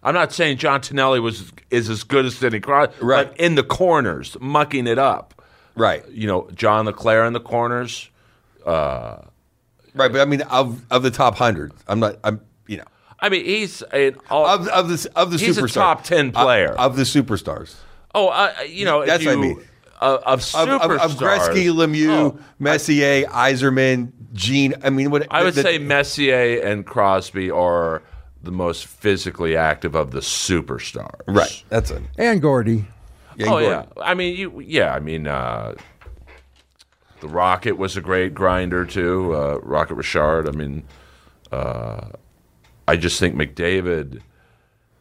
[0.03, 3.29] I'm not saying John Tonelli was is as good as Sidney Crosby, Right.
[3.29, 5.35] but in the corners, mucking it up.
[5.77, 8.09] Right, You know, John LeClair in the corners.
[9.95, 10.11] Right.
[10.13, 12.17] But I mean, of of the top hundred, I'm not.
[12.25, 12.85] I'm you know
[13.19, 15.75] I mean, he's an all, of of the of the He's a superstars.
[15.75, 16.69] top 10 player.
[16.71, 17.75] of, of the superstars.
[18.15, 19.61] oh, uh, you know, if That's what I mean.
[20.01, 20.81] Uh, of Of, superstars.
[20.81, 24.73] of, of Gretzky, Lemieux, Oh, Messier, Yzerman, Gene.
[24.83, 28.03] I mean, what I would the- say Messier and Crosby are
[28.43, 31.21] the most physically active of the superstars.
[31.27, 31.63] right.
[31.69, 32.03] That's it.
[32.17, 32.87] and Gordy.
[33.37, 33.69] Yeah, Oh Gordon.
[33.97, 34.61] yeah, I mean you.
[34.61, 35.75] Yeah, I mean uh,
[37.21, 39.35] the Rocket was a great grinder too.
[39.35, 40.49] Uh, Rocket Richard.
[40.49, 40.83] I mean,
[41.53, 42.09] uh,
[42.89, 44.21] I just think McDavid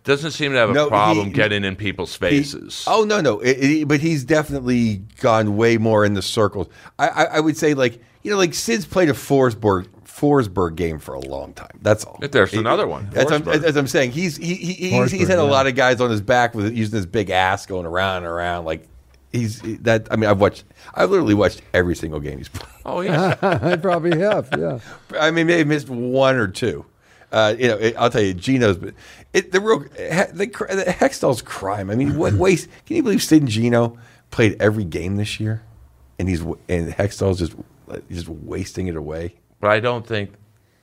[0.03, 2.84] doesn't seem to have a No, problem he- getting in people's He- faces.
[2.88, 6.67] oh no, no, It- it- but he's definitely gone way more in the circles.
[6.97, 10.99] I, I, I would say like you know, like Sid's played a Forsberg Forsberg game
[10.99, 11.79] for a long time.
[11.82, 12.19] That's all.
[12.19, 13.63] There's another one, That's what I'm, Forsberg.
[13.63, 14.12] as I'm saying.
[14.12, 16.75] He's he, he he's, he's Forsberg, had a lot of guys on his back with
[16.75, 18.65] using his big ass going around and around.
[18.65, 18.88] Like
[19.31, 20.07] he's that.
[20.11, 20.63] I mean, I've watched.
[20.93, 22.69] I've literally watched every single game he's played.
[22.85, 24.49] oh yeah, I probably have.
[24.57, 24.79] Yeah.
[25.19, 26.85] I mean, maybe missed one or two.
[27.31, 28.77] Uh, you know, it, I'll tell you, Geno's.
[28.77, 28.95] But
[29.33, 31.89] it, the real the, cr- the Hextall's crime.
[31.89, 32.67] I mean, what waste?
[32.85, 33.97] Can you believe Sid and Geno
[34.31, 35.61] played every game this year,
[36.17, 37.53] and he's and Hextall's just
[38.09, 39.35] just wasting it away.
[39.59, 40.31] but I don't think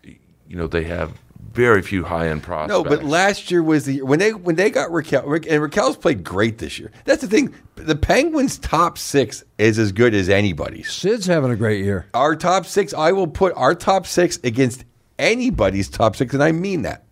[0.03, 1.13] you know they have
[1.57, 2.69] very few high end prospects.
[2.69, 5.63] No, but last year was the year when they when they got Rakell, Rick, and
[5.63, 6.93] Rakell's played great this year.
[7.07, 7.55] That's the thing.
[7.77, 10.93] The Penguins' top six is as good as anybody's.
[10.93, 12.07] Sid's having a great year.
[12.15, 14.85] Our top six, I will put our top six against
[15.19, 17.05] anybody's top six, and I mean that.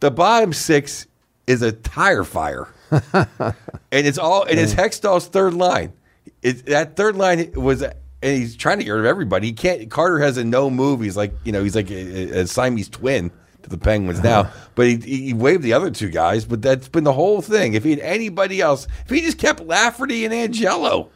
[0.00, 1.06] The bottom six
[1.46, 3.54] is a tire fire, and
[3.90, 5.92] it's all and it's Hextall's third line.
[6.40, 9.48] It, that third line was, and he's trying to get rid of everybody.
[9.48, 9.90] He can't.
[9.90, 11.02] Carter has a no move.
[11.02, 13.30] He's like you know he's like a, a Siamese twin
[13.62, 14.40] to the Penguins now.
[14.40, 14.68] Uh-huh.
[14.74, 16.44] But he, he waived the other two guys.
[16.44, 17.74] But that's been the whole thing.
[17.74, 21.10] If he had anybody else, if he just kept Lafferty and Angelo.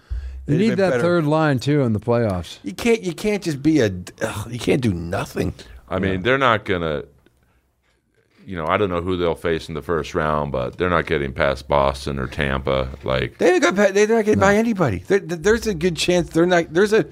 [0.46, 1.02] You need that better.
[1.02, 2.58] third line too in the playoffs.
[2.62, 3.02] You can't.
[3.02, 3.90] You can't just be a.
[4.22, 5.52] ugh, you can't do nothing.
[5.88, 7.02] I mean, they're not gonna.
[8.44, 11.06] You know, I don't know who they'll face in the first round, but they're not
[11.06, 12.88] getting past Boston or Tampa.
[13.02, 13.92] Like, They haven't got.
[13.92, 14.98] They're not getting by anybody.
[14.98, 16.72] There, there's a good chance they're not.
[16.72, 17.06] There's a.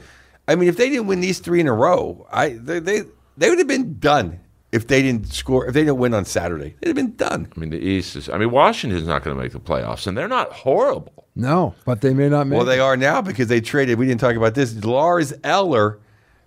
[0.47, 3.03] I mean, if they didn't win these three in a row, I they they,
[3.37, 4.39] they would have been done
[4.75, 5.67] if they didn't score.
[5.67, 7.49] If they didn't win on Saturday, they'd have been done.
[7.57, 8.29] I mean, the East is.
[8.29, 11.27] I mean, Washington's not going to make the playoffs, and they're not horrible.
[11.37, 12.57] No, but they may not make.
[12.57, 13.99] Well, they are now because they traded.
[13.99, 14.85] We didn't talk about this.
[14.85, 15.99] Lars Eller,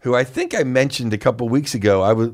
[0.01, 2.01] who I think I mentioned a couple weeks ago.
[2.01, 2.29] I was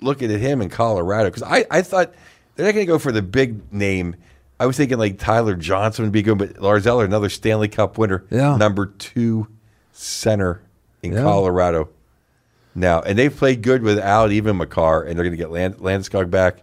[0.00, 2.12] looking at him in Colorado because I, I thought
[2.56, 4.16] they're not going to go for the big name.
[4.60, 7.98] I was thinking like Tyler Johnson would be good, but Lars Eller, another Stanley Cup
[7.98, 8.56] winner, Yeah.
[8.56, 9.48] number two
[9.92, 10.62] center
[11.02, 11.22] in Yeah.
[11.22, 11.88] Colorado
[12.74, 16.30] now, and they've played good without even Makar, and they're going to get Land, Landeskog
[16.30, 16.58] back.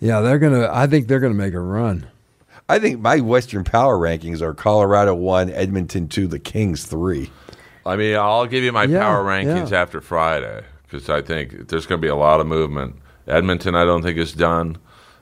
[0.00, 0.68] Yeah, they're gonna.
[0.72, 2.06] I think they're gonna make a run.
[2.68, 7.30] I think my Western Power rankings are Colorado one, Edmonton two, the Kings three.
[7.86, 9.80] I mean, I'll give you my Yeah, power rankings yeah.
[9.80, 12.96] after Friday because I think there's going to be a lot of movement.
[13.26, 14.76] Edmonton, I don't think is done.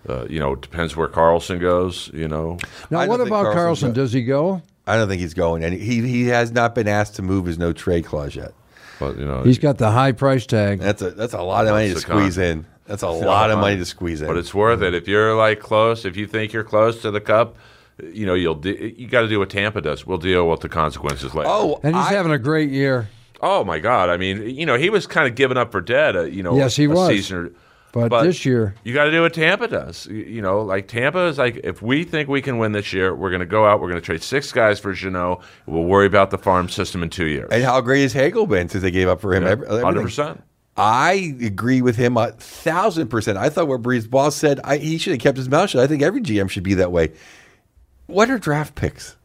[0.08, 2.10] Uh, you know, it depends where Karlsson goes.
[2.12, 2.58] You know,
[2.90, 3.94] Now, what about Karlsson's Karlsson?
[3.94, 4.62] Does he go?
[4.86, 7.58] I don't think he's going, and he he has not been asked to move his
[7.58, 8.52] no trade clause yet.
[9.00, 10.80] But you know, He's got the high price tag.
[10.80, 12.66] That's a that's a lot of money to squeeze in.
[12.86, 14.28] That's a lot of money to squeeze in.
[14.28, 16.04] But it's worth it if you're like close.
[16.04, 17.56] If you think you're close to the cup,
[18.02, 20.06] you know you'll de- you got to do what Tampa does.
[20.06, 21.48] We'll deal with the consequences later.
[21.50, 23.08] oh, And he's I- having a great year.
[23.42, 24.08] Oh my God!
[24.08, 26.16] I mean, you know, he was kind of giving up for dead.
[26.16, 27.08] Uh, you know, Yes, he a was.
[27.08, 27.50] Season or-
[28.08, 30.06] But this year- you got to do what Tampa does.
[30.06, 33.14] You, you know, like Tampa is like, if we think we can win this year,
[33.14, 33.80] we're going to go out.
[33.80, 35.42] We're going to trade six guys for Jeannot.
[35.66, 37.48] We'll worry about the farm system in two years.
[37.50, 39.46] and how great has Hagel been since they gave up for him?
[39.46, 39.84] Every- everything.
[39.84, 40.42] Hundred percent.
[40.78, 43.38] I agree with him a thousand percent.
[43.38, 45.82] I thought what BriseBois said, I, he should have kept his mouth shut.
[45.82, 47.12] I think every GM should be that way.
[48.06, 49.15] What are draft picks?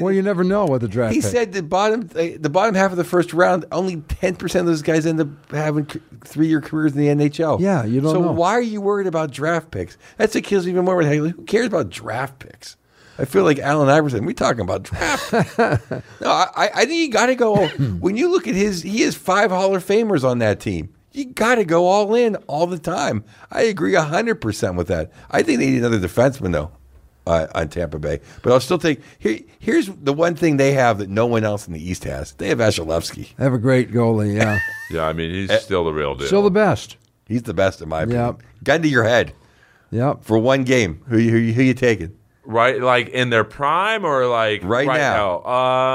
[0.00, 1.14] Well, you never know what the draft.
[1.14, 1.30] he pick.
[1.30, 4.82] said the bottom the bottom half of the first round, only ten percent of those
[4.82, 5.86] guys end up having
[6.24, 7.60] three year careers in the NHL.
[7.60, 8.32] Yeah, you don't So know.
[8.32, 9.96] why are you worried about draft picks?
[10.16, 10.96] That's what kills me even more.
[10.96, 11.30] With Haley.
[11.30, 12.76] Who cares about draft picks?
[13.18, 14.24] I feel like Allen Iverson.
[14.24, 15.30] We talking about draft?
[15.58, 17.66] no, I, I I think you got to go.
[17.68, 20.94] when you look at his, he has five Hall of Famers on that team.
[21.12, 23.24] You got to go all in all the time.
[23.50, 25.12] I agree hundred percent with that.
[25.30, 26.70] I think they need another defenseman though.
[27.30, 29.00] Uh, on Tampa Bay, but I'll still take.
[29.20, 32.32] Here, here's the one thing they have that no one else in the East has.
[32.32, 33.36] They have Vasilevskiy.
[33.38, 34.34] Have a great goalie.
[34.36, 34.58] Yeah,
[34.90, 36.26] Yeah, I mean, he's Eh, still the real deal.
[36.26, 36.96] still the best.
[37.26, 38.24] He's the best in my opinion.
[38.26, 38.42] Yep.
[38.64, 39.32] Gun to your head
[39.92, 40.24] Yep.
[40.24, 41.02] for one game.
[41.06, 42.16] Who you- who, you- who you taking?
[42.44, 45.42] right, like in their prime or like Right now.
[45.44, 45.52] now.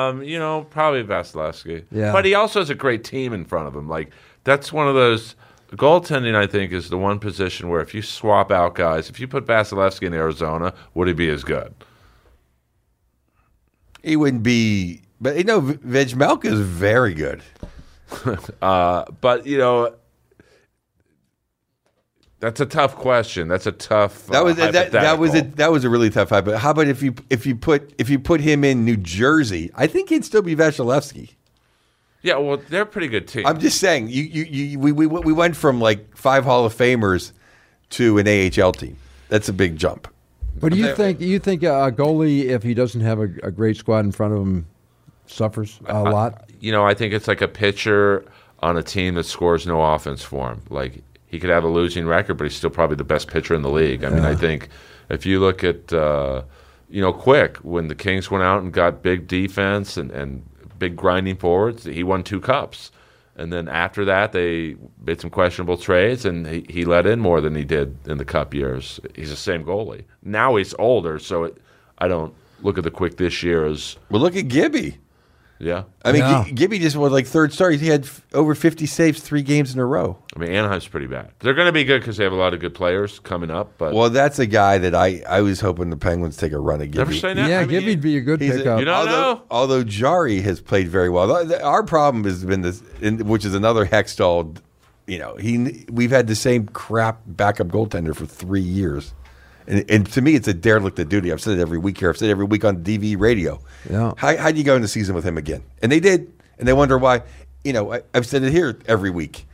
[0.10, 1.84] Um, you know, probably Vasilevskiy.
[1.92, 2.14] Yeah.
[2.14, 3.90] but he also has a great team in front of him.
[3.90, 4.12] Like
[4.46, 5.36] that's one of those.
[5.72, 9.28] Goaltending, I think, is the one position where if you swap out guys, if you
[9.28, 11.74] put Vasilevskiy in Arizona, would he be as good?
[14.04, 17.42] He wouldn't be, but you know, Vejmelka is very good.
[18.62, 19.94] Uh, but you know,
[22.40, 23.48] that's a tough question.
[23.48, 24.28] That's a tough.
[24.28, 26.46] That was uh, that, that was a, that was a really tough fight.
[26.46, 29.72] But how about if you if you put if you put him in New Jersey?
[29.74, 31.32] I think he'd still be Vasilevskiy.
[32.26, 33.46] Yeah, well, they're a pretty good team.
[33.46, 36.74] I'm just saying, you you, you we, we we went from like five Hall of
[36.74, 37.32] Famers
[37.92, 38.98] to an AHL team.
[39.30, 40.08] That's a big jump.
[40.60, 43.78] But do you think you think a goalie, if he doesn't have a, a great
[43.78, 44.66] squad in front of him,
[45.28, 46.50] suffers a lot?
[46.60, 48.26] you know, I think it's like a pitcher
[48.62, 50.64] on a team that scores no offense for him.
[50.72, 53.62] Like he could have a losing record, but he's still probably the best pitcher in
[53.62, 54.04] the league.
[54.04, 54.70] I mean, I think
[55.10, 56.42] if you look at uh,
[56.90, 60.44] you know, quick when the Kings went out and got big defense and, and
[60.80, 62.92] big grinding forwards, he won two cups.
[63.38, 67.42] And then after that, they made some questionable trades, and he, he let in more
[67.42, 69.00] than he did in the cup years.
[69.14, 70.06] He's the same goalie.
[70.24, 71.58] Now he's older, so it,
[71.98, 74.98] I don't look at the quick this year as Well, look at Gibby.
[75.58, 75.84] Yeah.
[76.04, 76.44] I mean, Yeah.
[76.46, 77.70] Gi- Gibby just was like third star.
[77.72, 80.18] He had f- over 50 saves three games in a row.
[80.36, 81.32] I mean, Anaheim's pretty bad.
[81.40, 83.72] They're going to be good because they have a lot of good players coming up.
[83.78, 86.82] But Well, that's a guy that I, I was hoping the Penguins take a run
[86.82, 86.98] at Gibby.
[86.98, 87.50] never say that.
[87.50, 88.80] yeah, I mean, Gibby'd be a good He's a- pickup.
[88.80, 89.42] You know- although, know.
[89.50, 91.28] although Jarry has played very well.
[91.28, 94.58] The- the- Our problem has been this, in, which is another Hextall
[95.08, 99.14] You know, he we've had the same crap backup goaltender for three years.
[99.68, 101.32] And, and to me, it's a derelict of duty.
[101.32, 102.10] I've said it every week here.
[102.10, 103.60] I've said it every week on DV radio.
[103.90, 104.14] Yeah.
[104.18, 105.64] How, how do you go into season with him again?
[105.82, 106.32] And they did.
[106.60, 107.24] And they wonder why.
[107.64, 109.46] You know, I, I've said it here every week.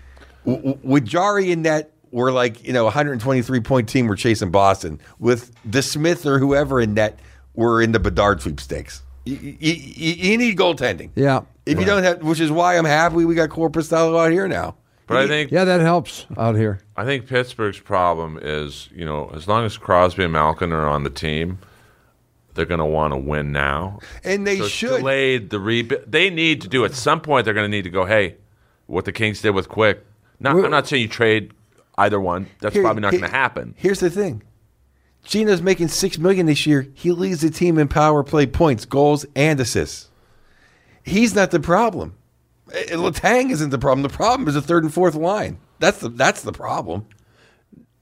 [0.46, 5.00] W- with Jarry in that, we're like, you know, 123 point team, we're chasing Boston.
[5.20, 7.20] With the Smith or whoever in net,
[7.54, 9.02] we're in the Bedard sweepstakes.
[9.24, 11.12] You, you, you, need goaltending.
[11.16, 11.42] Yeah.
[11.66, 14.76] If you don't have, which is why I'm happy we got Korpisalo out here now.
[15.12, 16.80] But I think Yeah, that helps out here.
[16.98, 21.04] I think Pittsburgh's problem is, you know, as long as Crosby and Malkin are on
[21.04, 21.60] the team,
[22.54, 24.00] they're going to want to win now.
[24.24, 24.98] And they So should.
[24.98, 26.04] delayed the rebuild.
[26.08, 27.46] They need to do at some point.
[27.46, 28.06] They're going to need to go.
[28.06, 28.36] Hey,
[28.88, 30.06] what the Kings did with Quick.
[30.40, 31.52] Not, I'm not saying you trade
[31.98, 32.48] either one.
[32.62, 33.74] That's Here- probably not going to happen.
[33.78, 34.44] Here's the thing.
[35.24, 36.88] Geno's making six million this year.
[36.96, 40.10] He leads the team in power play points, goals, and assists.
[41.04, 42.16] He's not the problem.
[42.74, 44.04] Eh, Letang isn't the problem.
[44.04, 45.58] The problem is the third and fourth line.
[45.80, 47.06] That's the that's the problem.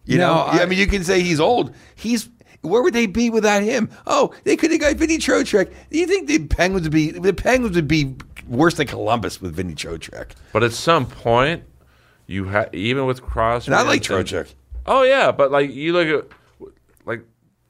[0.05, 1.73] You No, know, I, I- mean, you can say he's old.
[1.95, 2.29] He's
[2.62, 3.89] where would they be without him?
[4.05, 5.71] Oh, they could have got Vinny Trocheck.
[5.91, 8.15] Do you think the Penguins would be the Penguins would be
[8.47, 10.32] worse than Columbus with Vinny Trocheck?
[10.51, 11.63] But at some point,
[12.27, 13.71] you have even with Crosby.
[13.71, 14.53] And I like and- Trocheck.
[14.86, 16.69] Oh yeah, but like you look at
[17.05, 17.21] like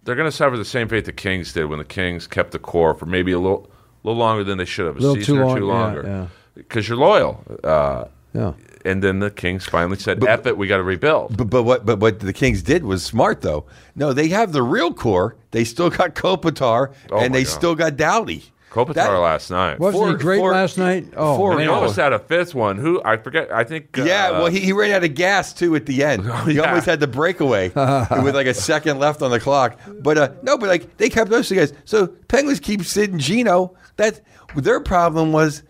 [0.04, 2.60] they're going to suffer the same fate the Kings did when the Kings kept the
[2.60, 3.70] core for maybe a little
[4.04, 6.04] little longer than they should have, a Little season too or long, two yeah, longer,
[6.06, 6.28] yeah.
[6.60, 7.44] Because you're loyal.
[7.64, 8.54] Uh, Yeah.
[8.86, 11.86] and then the Kings finally said, "F it, we got to rebuild." But, but what
[11.86, 13.66] but what the Kings did was smart though.
[13.96, 15.36] No, they have the real core.
[15.52, 17.50] They still got Kopitar Oh, and they God.
[17.52, 18.44] still got Doughty.
[18.72, 19.80] Kopitar That- last night.
[19.80, 21.08] Wasn't Four- he great four- last night?
[21.18, 21.70] Oh, four- They man.
[21.74, 22.78] almost had a fifth one.
[22.78, 23.52] Who I forget.
[23.52, 23.98] I think.
[23.98, 26.32] Yeah, uh, well, he, he ran out of gas too at the end.
[26.46, 26.62] he yeah.
[26.68, 27.70] almost had the breakaway
[28.22, 29.80] with like a second left on the clock.
[30.04, 31.74] But uh, no, but like they kept those two guys.
[31.86, 33.76] So Penguins keep sitting Geno.
[33.98, 34.22] That
[34.56, 35.64] their problem was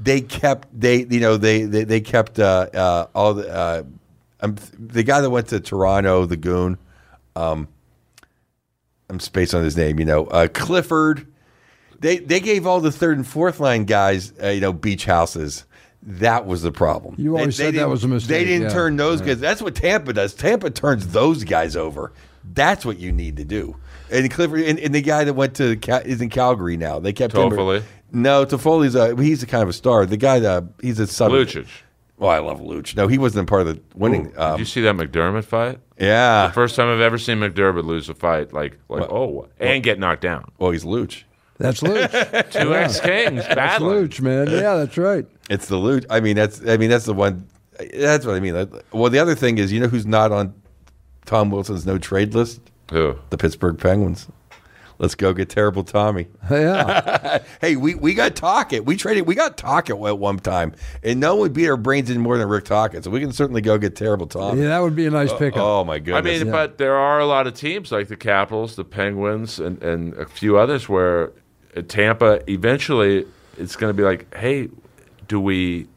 [0.00, 3.82] they kept they you know they they, they kept uh, uh, all the uh,
[4.40, 6.78] um, the guy that went to Toronto, the goon.
[7.34, 7.68] Um,
[9.08, 9.98] I'm spaced on his name.
[9.98, 11.26] You know, uh, Clifford.
[11.98, 15.64] They they gave all the third and fourth line guys, uh, you know, beach houses.
[16.02, 17.14] That was the problem.
[17.18, 18.74] You always they said that was a mistake, They didn't yeah.
[18.74, 19.40] turn those guys.
[19.40, 20.34] That's what Tampa does.
[20.34, 22.12] Tampa turns those guys over.
[22.44, 23.76] That's what you need to do.
[24.10, 27.00] And Clifford and, and the guy that went to is in Calgary now.
[27.00, 27.84] They kept him.
[28.12, 28.14] Toffoli?
[28.14, 30.06] No, Toffoli's a he's a kind of a star.
[30.06, 31.32] The guy that he's a sub.
[31.32, 31.66] Lucic.
[32.18, 32.96] Oh, I love Luch.
[32.96, 34.28] No, he wasn't a part of the winning.
[34.30, 35.80] Did Um, you see that MacDermid fight?
[35.98, 36.50] yeah.
[36.50, 38.54] First time I've ever seen MacDermid lose a fight.
[38.54, 40.50] Like, like oh, and get knocked down.
[40.58, 41.24] Well, he's Luch.
[41.58, 42.10] That's Luch.
[42.52, 44.08] Two ex Kings That's battling.
[44.08, 44.48] Luch, man.
[44.50, 45.26] Yeah, that's right.
[45.50, 46.06] It's the Luch.
[46.08, 46.66] I mean, that's.
[46.66, 47.46] I mean, that's the one.
[47.92, 48.54] That's what I mean.
[48.54, 50.54] Like, Well, the other thing is, you know, who's not on
[51.26, 52.62] Tom Wilson's no trade list?
[52.90, 53.14] Who?
[53.28, 54.26] The Pittsburgh Penguins.
[54.98, 56.28] Let's go get terrible Tommy.
[56.50, 57.38] Yeah.
[57.60, 58.84] Hey, we, we got Tocchet.
[58.84, 59.26] We traded.
[59.26, 62.48] We got Tocchet at one time, and no one beat our brains in more than
[62.48, 63.04] Rick Tocchet.
[63.04, 64.62] So we can certainly go get terrible Tommy.
[64.62, 65.60] yeah, that would be a nice pickup.
[65.62, 66.18] Oh my goodness.
[66.18, 66.44] I goodness!
[66.44, 70.14] mean, but there are a lot of teams like the Capitals, the Penguins, and, and
[70.14, 71.32] a few others where
[71.76, 73.26] uh, Tampa eventually
[73.58, 74.68] it's going to be like, hey,
[75.28, 75.88] do we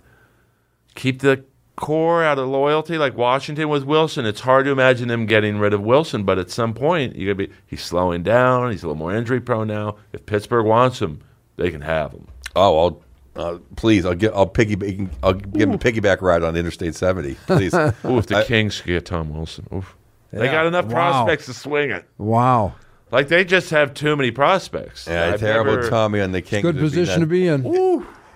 [0.95, 1.43] keep the
[1.79, 4.25] core out of loyalty like Washington with Wilson?
[4.25, 7.39] It's hard to imagine them getting rid of Wilson, but at some point you got
[7.41, 8.71] to be he's slowing down.
[8.71, 9.95] He's a little more injury prone now.
[10.13, 11.21] If Pittsburgh wants him,
[11.57, 12.27] they can have him.
[12.55, 13.01] oh, I'll
[13.35, 14.05] uh, please.
[14.05, 14.33] I'll get.
[14.33, 15.07] I'll piggy.
[15.23, 17.35] I'll give him a piggyback ride on Interstate 70.
[17.47, 17.73] Please.
[18.05, 19.95] Ooh, if the I- Kings could get Tom Wilson, oof.
[20.33, 20.51] they Yeah.
[20.51, 20.91] got enough Wow.
[21.23, 22.03] prospects to swing it.
[22.17, 22.73] Wow.
[23.11, 25.07] Like they just have too many prospects.
[25.07, 26.63] yeah, I've terrible never- Tommy on the Kings.
[26.63, 27.63] Good would be position to be in.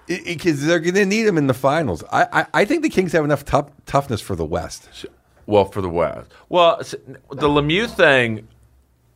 [0.08, 2.04] Because they're going to need him in the finals.
[2.12, 4.89] I, I, I think the Kings have enough tough, toughness for the West.
[5.46, 6.32] Well, for the West.
[6.50, 8.48] Well, the Lemieux thing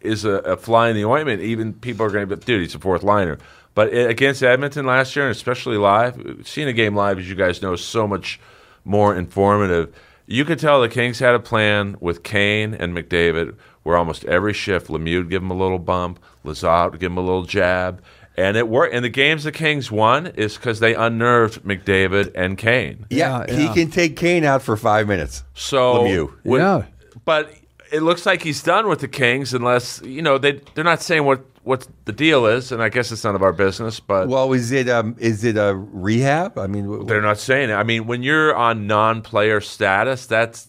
[0.01, 1.41] is a, a fly in the ointment.
[1.41, 3.37] Even people are going to be, dude, he's a fourth liner.
[3.73, 7.61] But against Edmonton last year, and especially live, seeing a game live, as you guys
[7.61, 8.39] know, is so much
[8.85, 9.93] more informative.
[10.25, 14.53] You could tell the Kings had a plan with Kane and McDavid, where almost every
[14.53, 18.01] shift, Lemieux would give him a little bump, Lizotte would give him a little jab,
[18.37, 18.93] and it worked.
[18.93, 23.05] And the games the Kings won is because they unnerved McDavid and Kane.
[23.09, 25.43] Yeah, Yeah, he can take Kane out for five minutes.
[25.53, 26.33] So Lemieux.
[26.43, 26.83] with- Yeah.
[27.25, 27.51] but
[27.91, 31.23] it looks like he's done with the Kings, unless you know they they're not saying
[31.25, 33.99] what what the deal is, and I guess it's none of our business.
[33.99, 36.57] But Well, is it um is it a rehab?
[36.57, 37.73] I mean, w- they're not saying it.
[37.73, 40.63] I mean, when you're on non-player status, that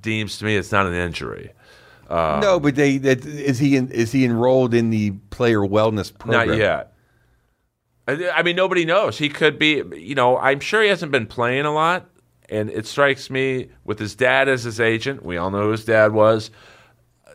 [0.00, 1.50] deems to me it's not an injury.
[2.10, 6.48] no, but they that is he in, is he enrolled in the player wellness program?
[6.48, 6.92] Not yet.
[8.06, 9.18] I I mean, nobody knows.
[9.18, 9.82] He could be.
[9.96, 12.08] You know, I'm sure he hasn't been playing a lot,
[12.48, 15.24] and it strikes me with his dad as his agent.
[15.24, 16.50] We all know who his dad was.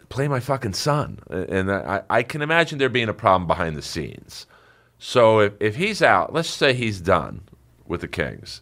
[0.09, 3.81] Play my fucking son, and I, I can imagine there being a problem behind the
[3.83, 4.47] scenes.
[4.97, 7.41] So if, if he's out, let's say he's done
[7.85, 8.61] with the Kings,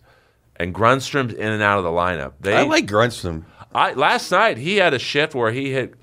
[0.57, 2.33] and Grundstrom's in and out of the lineup.
[2.41, 3.45] They I like Grundstrom.
[3.73, 5.93] I, last night he had a shift where he hit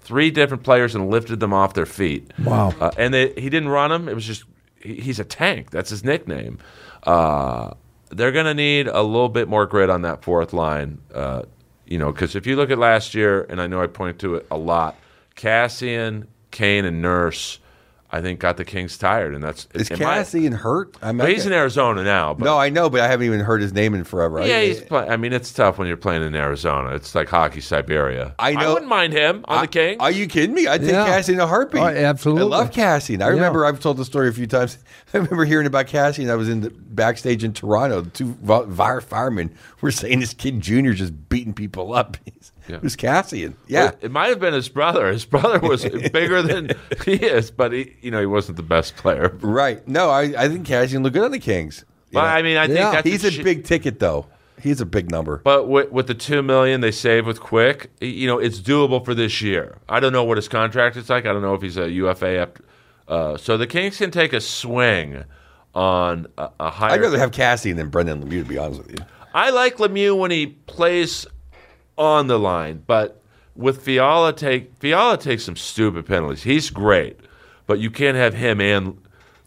[0.00, 2.32] three different players and lifted them off their feet.
[2.42, 2.74] Wow.
[2.80, 4.08] Uh, and they, he didn't run them.
[4.08, 5.70] It was just he, he's a tank.
[5.70, 6.58] That's his nickname.
[7.02, 7.74] Uh,
[8.10, 10.98] they're going to need a little bit more grit on that fourth line.
[11.12, 11.42] Uh,
[11.86, 14.36] you know, because if you look at last year, and I know I point to
[14.36, 14.96] it a lot,
[15.36, 17.58] Kassian, Kane, and Nurse.
[18.10, 20.96] I think got the Kings tired, and that's Is in my- Kassian hurt?
[21.02, 22.32] I'm Well, he's in Arizona now.
[22.32, 24.40] But No, I know, but I haven't even heard his name in forever.
[24.46, 24.80] yeah, I, he's.
[24.80, 26.94] Play, I mean, it's tough when you're playing in Arizona.
[26.94, 28.34] It's like hockey Siberia.
[28.38, 29.96] I know- I wouldn't mind him on I- the Kings.
[30.00, 30.66] Are you kidding me?
[30.66, 31.06] I'd take Yeah.
[31.06, 31.82] Kassian in a heartbeat.
[31.82, 32.44] Oh, absolutely.
[32.44, 33.20] I love Kassian.
[33.20, 33.32] I Yeah.
[33.34, 34.78] remember I've told the story a few times.
[35.14, 36.30] I remember hearing about Kassian.
[36.30, 38.02] I was in the backstage in Toronto.
[38.02, 38.34] The Two
[38.74, 42.16] fire firemen were saying this kid Junior just beating people up.
[42.24, 43.54] He's- It was Kassian.
[43.66, 43.84] Yeah.
[43.84, 45.10] Well, it might have been his brother.
[45.10, 45.82] His brother was
[46.12, 46.72] bigger than
[47.04, 49.36] he is, but he, you know, he wasn't the best player.
[49.40, 49.86] Right.
[49.88, 51.84] No, I, I think Kassian looked good on the Kings.
[52.12, 52.24] But Yeah.
[52.34, 52.90] I mean, I think Yeah.
[52.92, 54.26] that's he's a sh- big ticket though.
[54.60, 55.40] He's a big number.
[55.44, 59.14] But with, with the two million they save with Quick, you know, it's doable for
[59.14, 59.78] this year.
[59.88, 61.26] I don't know what his contract is like.
[61.26, 62.38] I don't know if he's a UFA.
[62.38, 62.64] After,
[63.08, 65.24] uh, so the Kings can take a swing
[65.74, 66.92] on a, a higher.
[66.92, 69.04] I'd rather have Kassian than Brendan Lemieux, to be honest with you.
[69.34, 71.26] I like Lemieux when he plays
[71.96, 73.22] on the line, but
[73.54, 76.44] with Fiala take Fiala takes some stupid penalties.
[76.44, 77.18] He's great,
[77.66, 78.98] but you can't have him and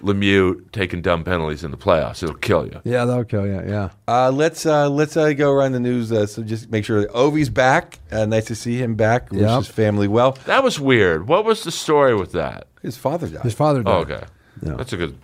[0.02, 2.22] Lemieux taking dumb penalties in the playoffs.
[2.24, 2.82] It'll kill you.
[2.84, 3.62] Yeah, that'll kill you.
[3.68, 3.90] Yeah.
[4.08, 6.12] Uh, let's uh, let's uh, go around the news.
[6.12, 8.00] Uh, so just make sure that Ovi's back.
[8.12, 9.32] Uh, nice to see him back.
[9.32, 9.58] Wish Yep.
[9.60, 10.34] his family well.
[10.46, 11.28] That was weird.
[11.28, 12.68] What was the story with that?
[12.82, 13.44] His father died.
[13.44, 13.92] His father died.
[13.92, 14.24] Oh, okay,
[14.64, 14.76] Yeah.
[14.76, 15.18] that's a good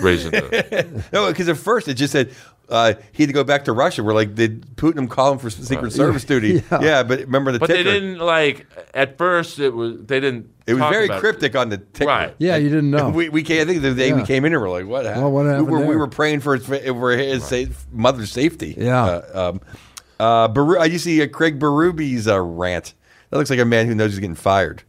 [0.00, 0.32] reason.
[0.32, 2.32] To, No, because at first it just said
[2.70, 4.02] uh, he had to go back to Russia.
[4.02, 6.62] We're like, did Putin call him for Secret Service duty?
[6.70, 6.80] Yeah.
[6.80, 7.02] Yeah.
[7.02, 7.82] but remember the but ticker?
[7.82, 9.58] they didn't like at first.
[9.58, 10.50] It was they didn't.
[10.66, 11.20] it was talk very about it.
[11.20, 12.08] cryptic on the ticker.
[12.08, 12.34] Right.
[12.38, 13.10] Yeah, you didn't know.
[13.20, 15.22] We, we came, I think the day we came in here, we're like, what happened?
[15.24, 18.74] Well, what happened we, were, we were praying for his, for his sa- mother's safety.
[18.78, 19.04] Yeah.
[19.04, 19.60] Uh, um,
[20.20, 22.94] uh, Baru, I just see uh, Craig Berube uh, rant.
[23.30, 24.82] That looks like a man who knows he's getting fired.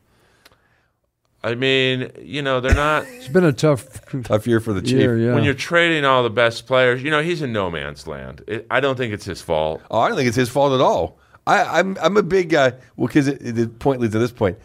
[1.43, 3.05] I mean, you know, they're not.
[3.07, 4.91] It's been a tough Tough year for the chief.
[4.99, 5.17] year.
[5.17, 5.33] Yeah.
[5.33, 8.43] When you're trading all the best players, you know he's in no man's land.
[8.47, 9.81] It, I don't think it's his fault.
[9.89, 11.17] Oh, I don't think it's his fault at all.
[11.47, 12.73] I, I'm I'm a big guy.
[12.95, 14.59] Well, because the point leads to this point.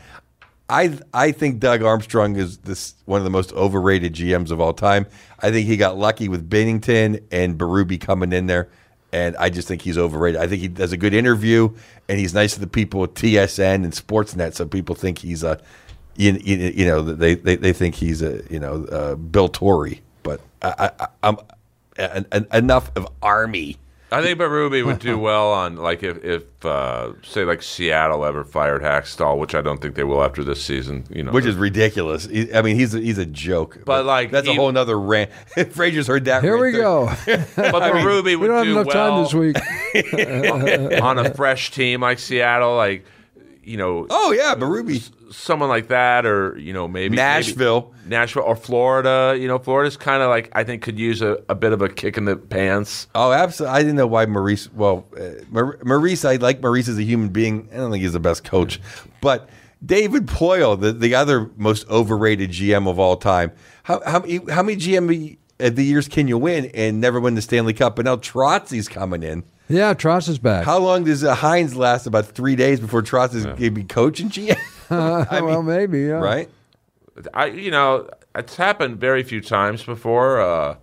[0.69, 4.73] I I think Doug Armstrong is this one of the most overrated GMs of all
[4.75, 5.07] time.
[5.41, 8.69] I think he got lucky with Binnington and Berube coming in there,
[9.13, 10.41] and I just think he's overrated.
[10.41, 11.71] I think he does a good interview,
[12.09, 15.61] and he's nice to the people at TSN and Sportsnet, so people think he's a,
[16.17, 20.01] you, you, you know, they, they they think he's a you know uh, Bill Torrey,
[20.23, 21.37] but I, I, I'm
[21.99, 23.77] en- en- enough of Army.
[24.13, 28.45] I think Berube would do well on like if, if uh, say like Seattle ever
[28.45, 31.05] fired Hakstol, which I don't think they will after this season.
[31.11, 32.25] You know, which is ridiculous.
[32.27, 33.81] He- I mean, he's a, he's a joke.
[33.85, 35.33] But, like, that's a whole other rant.
[35.73, 36.45] Frazier's heard that.
[36.45, 36.79] Here rant we too.
[36.79, 37.07] go.
[37.57, 41.03] but Berube we would don't have do enough time well this week.
[41.03, 43.05] on a fresh team like Seattle, like
[43.67, 45.11] you know, Oh yeah, Berube.
[45.35, 47.93] someone like that, or you know maybe Nashville.
[48.03, 49.37] maybe Nashville or Florida.
[49.39, 51.89] You know, Florida's kind of like I think could use a, a bit of a
[51.89, 53.09] kick in the pants.
[53.15, 53.77] Oh, absolutely.
[53.77, 54.73] I didn't know why Maurice.
[54.73, 55.31] Well, uh,
[55.85, 56.25] Maurice.
[56.25, 57.69] I like Maurice as a human being.
[57.73, 58.81] I don't think he's the best coach,
[59.21, 59.49] but
[59.85, 63.53] David Poile, the, the other most overrated GM of all time.
[63.83, 67.35] How how many how many GM of the years can you win and never win
[67.35, 67.97] the Stanley Cup?
[67.97, 69.43] But now Trotzy's coming in.
[69.69, 70.65] Yeah, Trotz is back.
[70.65, 72.07] How long does uh, Hynes last?
[72.07, 74.57] About three days before Trotzy's going to be coaching GM.
[75.31, 76.01] I well, mean, maybe.
[76.03, 76.15] Yeah.
[76.15, 76.49] right?
[77.35, 80.41] I you know it's happened very few times before.
[80.41, 80.77] Uh,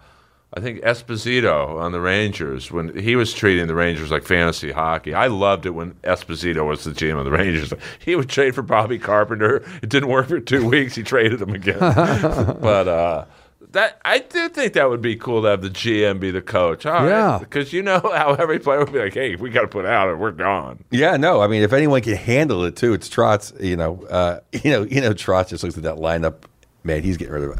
[0.55, 5.13] I think Esposito on the Rangers when he was treating the Rangers like fantasy hockey.
[5.13, 7.73] I loved it when Esposito was the GM of the Rangers.
[7.99, 9.63] He would trade for Bobby Carpenter.
[9.81, 10.93] It didn't work for two weeks.
[10.93, 11.79] He traded him again.
[11.79, 13.25] but uh,
[13.73, 16.85] that I do think that would be cool to have the GM be the coach.
[16.85, 17.37] All right, Yeah.
[17.39, 20.07] because you know how every player would be like, "Hey, we got to put out
[20.07, 21.41] or we're gone." Yeah, no.
[21.41, 23.61] I mean, if anyone can handle it too, it's Trotz.
[23.63, 26.43] You know, uh, you know, you know, Trotz just looks at that lineup.
[26.83, 27.59] Man, he's getting rid of it.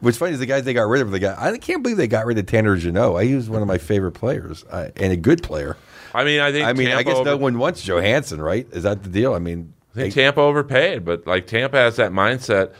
[0.00, 1.10] What's funny is the guys they got rid of.
[1.12, 3.14] The guy I can't believe they got rid of Tanner Jeannot.
[3.14, 5.76] I he was one of my favorite players uh, and a good player.
[6.12, 8.66] I mean, I think I mean, I Tampa guess no one wants Johansson, right?
[8.72, 9.34] Is that the deal?
[9.34, 12.72] I mean, I think Tampa overpaid, but like Tampa has that mindset.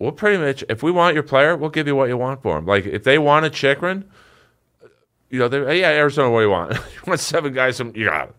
[0.00, 2.56] We'll pretty much, if we want your player, we'll give you what you want for
[2.56, 2.64] him.
[2.64, 4.06] Like if they want wanted Chychrun,
[5.28, 6.72] you know, they yeah, Arizona, what do you want?
[6.74, 7.76] you want seven guys?
[7.76, 8.34] Some you got it.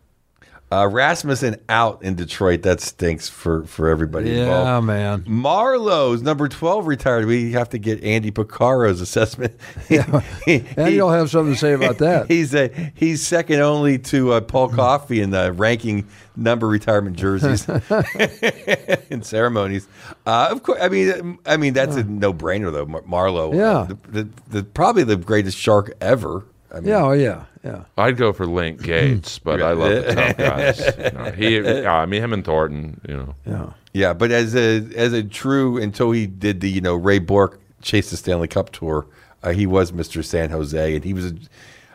[0.72, 2.62] Uh, Rasmussen out in Detroit.
[2.62, 4.88] That stinks for for everybody Yeah, involved.
[4.88, 5.24] man.
[5.28, 7.26] Marleau's number twelve retired.
[7.26, 9.54] We have to get Andy Piccaro's assessment.
[9.90, 12.28] Yeah, And you'll have something to say about that.
[12.32, 16.08] He's a he's second only to uh, Paul Coffey in the ranking
[16.38, 17.68] number retirement jerseys
[19.10, 19.88] and ceremonies.
[20.26, 22.86] Uh, of course, I mean, I mean that's a no brainer though.
[22.86, 23.80] Mar- Marlowe, Yeah.
[23.80, 26.46] uh, the, the, the probably the greatest shark ever.
[26.74, 27.84] I mean, Yeah, oh yeah, yeah.
[27.98, 31.14] I'd go for Link Gaetz, but I love the tough guys.
[31.14, 33.02] No, he, I mean him and Thornton.
[33.08, 33.70] You know, Yeah.
[33.94, 37.60] Yeah, but as a as a true until he did the you know Ray Bourque
[37.82, 39.06] chase the Stanley Cup tour,
[39.44, 40.24] uh, he was Mr.
[40.24, 41.34] San Jose, and he was a,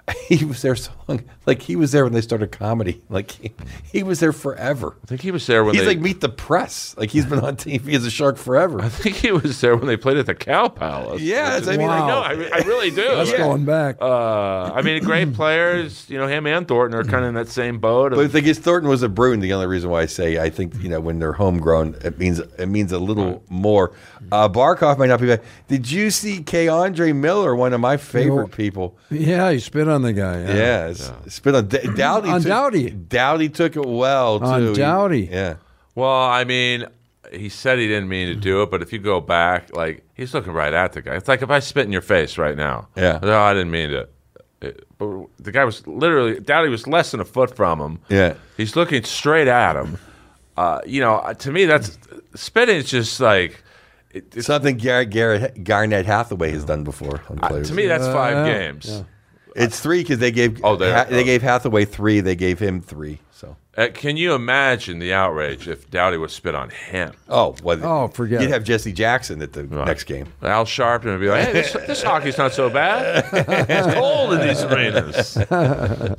[0.28, 1.24] he was there so long.
[1.46, 3.02] Like he was there when they started comedy.
[3.11, 3.52] Like he,
[3.92, 4.96] he was there forever.
[5.02, 5.88] I think he was there when He's they.
[5.88, 6.94] like Meet the Press.
[6.98, 8.82] Like he's been on TV as a shark forever.
[8.82, 11.22] I think he was there when they played at the Cow Palace.
[11.22, 12.07] Yeah, I mean, Wow.
[12.09, 12.96] no, I, I really do.
[13.02, 13.38] That's Yeah.
[13.38, 13.96] going back.
[14.00, 16.09] Uh, I mean, great players.
[16.11, 18.12] You know, him and Thornton are kind of in that same boat.
[18.12, 19.40] Of, But the thing is, Thornton was a Bruin.
[19.40, 22.38] The only reason why I say I think you know when they're homegrown, it means
[22.40, 23.92] it means a little more.
[24.32, 25.42] Uh, Barkov might not be back.
[25.68, 28.57] Did you see K'Andre Miller, one of my favorite No.
[28.57, 28.98] people?
[29.11, 30.40] yeah, you spit on the guy.
[30.42, 30.55] Yeah.
[30.55, 32.28] Yeah, it's, spit on D- Doughty.
[32.28, 32.90] On took, Doughty.
[32.90, 34.44] Dowdy took it well too.
[34.47, 35.28] On Doughty.
[35.30, 35.57] Yeah.
[35.94, 36.86] well, I mean,
[37.32, 40.32] he said he didn't mean to do it, but if you go back, like he's
[40.34, 41.14] looking right at the guy.
[41.14, 42.88] It's like if I spit in your face right now.
[42.97, 43.18] Yeah.
[43.22, 44.09] No, I didn't mean to.
[44.61, 47.99] It- but the guy was literally Doughty was less than a foot from him.
[48.09, 48.34] Yeah.
[48.57, 49.99] He's looking straight at him.
[50.57, 51.99] Uh, you know, uh, to me, that's
[52.34, 53.62] spitting is just like.
[54.11, 57.20] It, it's, Something Garrett, Garrett Garnett Hathaway has done before.
[57.28, 57.68] on uh, players.
[57.68, 59.03] to me, that's Uh, five yeah, games.
[59.57, 59.64] Yeah.
[59.64, 62.20] it's three because they gave Oh, they're- Ha- they gave Hathaway three.
[62.20, 63.18] They gave him three.
[63.32, 67.12] So Uh, can you imagine the outrage if Doughty was spit on him?
[67.28, 68.52] oh well, Oh, forget You'd it.
[68.54, 70.32] have Jesse Jackson at the next game.
[70.42, 73.26] Al Sharpton would be like, "Hey, this, this hockey's not so bad.
[73.68, 75.36] It's cold in these arenas."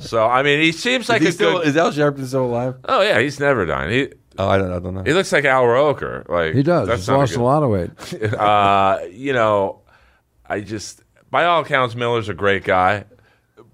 [0.00, 1.66] So, I mean, he seems like is, he a still, good.
[1.66, 2.76] is Al Sharpton still alive?
[2.84, 3.90] oh yeah, he's never dying.
[3.90, 4.08] He
[4.40, 5.02] Oh, I don't, I don't know.
[5.02, 6.24] he looks like Al Roker.
[6.28, 6.86] Like He does.
[6.86, 8.32] That's He's not lost good- a lot of weight.
[8.34, 9.80] uh, you know,
[10.48, 13.04] I just, by all accounts, Miller's a great guy,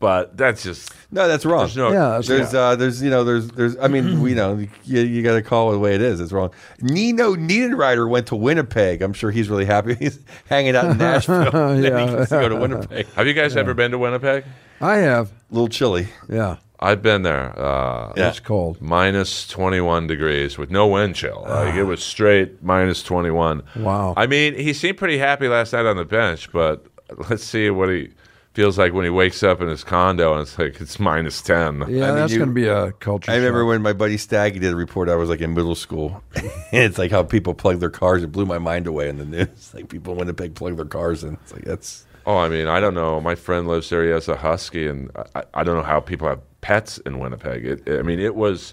[0.04, 1.60] but that's just No, that's wrong.
[1.60, 1.90] there's no.
[1.90, 3.74] Yeah, that's there's, uh, there's, you know, there's, there's.
[3.78, 6.20] I mean, we know you, you got to call it the way it is.
[6.20, 6.50] It's wrong.
[6.82, 9.00] Nino Niederreiter went to Winnipeg.
[9.00, 9.94] I'm sure he's really happy.
[9.98, 11.50] He's hanging out in Nashville.
[11.50, 12.06] Then he Yeah.
[12.16, 13.06] gets to go to Winnipeg.
[13.16, 14.44] Have you guys ever been to Winnipeg?
[14.82, 15.30] I have.
[15.30, 16.08] A little chilly.
[16.28, 16.56] Yeah.
[16.80, 17.58] I've been there.
[17.58, 18.28] Uh, Yeah.
[18.28, 18.82] It's cold.
[18.82, 21.46] minus 21 degrees with no wind chill.
[21.48, 23.62] Like it was straight minus 21.
[23.76, 24.12] Wow.
[24.18, 26.84] I mean, he seemed pretty happy last night on the bench, but
[27.30, 28.10] let's see what he
[28.54, 31.80] feels like when he wakes up in his condo and it's like it's minus 10.
[31.80, 33.30] Yeah, mean, that's you- going to be a culture.
[33.30, 33.68] I remember shock.
[33.68, 35.08] when my buddy Staggy did a report.
[35.08, 38.22] I was like in middle school, and it's like how people plug their cars.
[38.22, 39.70] It blew my mind away in the news.
[39.74, 41.34] Like people in Winnipeg plug their cars in.
[41.42, 43.20] It's like that's Oh, I mean, I don't know.
[43.20, 44.02] My friend lives there.
[44.02, 47.66] He has a husky, and I, I don't know how people have pets in Winnipeg.
[47.66, 48.72] It, I mean, it was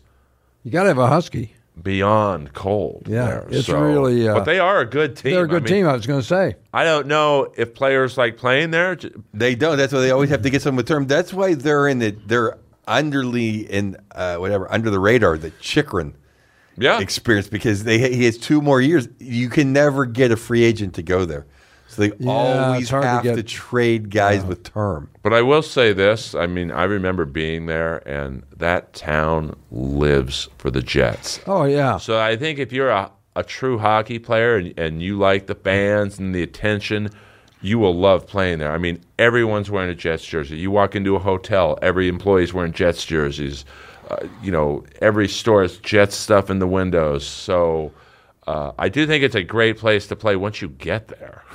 [0.64, 1.54] You got to have a husky.
[1.82, 3.08] Beyond cold.
[3.08, 3.48] Yeah, there.
[3.50, 5.32] it's So- really, uh, but they are a good team.
[5.34, 5.88] They're a good I mean, team.
[5.88, 6.56] I was going to say.
[6.74, 8.98] I don't know if players like playing there.
[9.34, 9.78] They don't.
[9.78, 11.08] That's why they always have to get someone with term.
[11.08, 12.58] That's why they're in the they're
[12.88, 15.38] underly in uh, whatever under the radar.
[15.38, 16.14] The Chychrun
[16.78, 19.08] Yeah, experience because they he has two more years.
[19.20, 21.46] You can never get a free agent to go there,
[21.92, 25.10] so they Yeah, always it's hard to have to, get- trade guys with term.
[25.24, 26.34] But I will say this.
[26.34, 31.40] I mean, I remember being there, and that town lives for the Jets.
[31.46, 31.98] Oh, yeah.
[31.98, 35.56] So I think if you're a, a true hockey player and, and you like the
[35.56, 37.10] fans and the attention,
[37.62, 38.72] you will love playing there.
[38.72, 40.58] I mean, everyone's wearing a Jets jersey.
[40.58, 43.66] You walk into a hotel, every employee's wearing Jets jerseys.
[44.10, 47.26] Uh, you know, every store has Jets stuff in the windows.
[47.28, 47.92] So
[48.48, 51.44] uh, I do think it's a great place to play once you get there.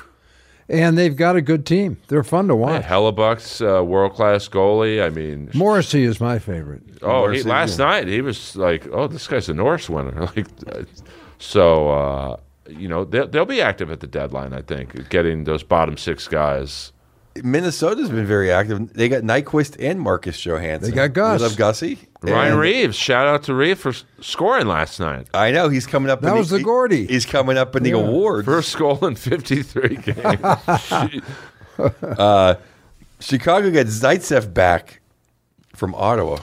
[0.68, 1.96] And they've got a good team.
[2.08, 2.82] They're fun to Yeah, watch.
[2.82, 5.00] Hellebuyck's uh, world class goalie.
[5.04, 6.82] I mean, Morrissey is my favorite.
[7.02, 7.84] Oh, he, last yeah.
[7.86, 10.46] night he was like, "Oh, this guy's a Norris winner." Like,
[11.38, 12.36] so uh,
[12.68, 14.52] you know they'll, they'll be active at the deadline.
[14.54, 16.92] I think getting those bottom six guys.
[17.44, 18.92] Minnesota's been very active.
[18.92, 20.90] They got Nyquist and Marcus Johansson.
[20.90, 21.40] They got Gus.
[21.40, 21.98] We love Gussie.
[22.22, 25.26] Ryan And- Reaves, shout out to Reaves for scoring last night.
[25.34, 26.20] I know he's coming up.
[26.22, 27.06] That in was the Gordy.
[27.06, 27.96] He's coming up in the Yeah.
[27.96, 28.46] awards.
[28.46, 30.14] First goal in 53 games.
[33.20, 35.00] Chicago got Zaitsev back
[35.74, 36.38] from Ottawa.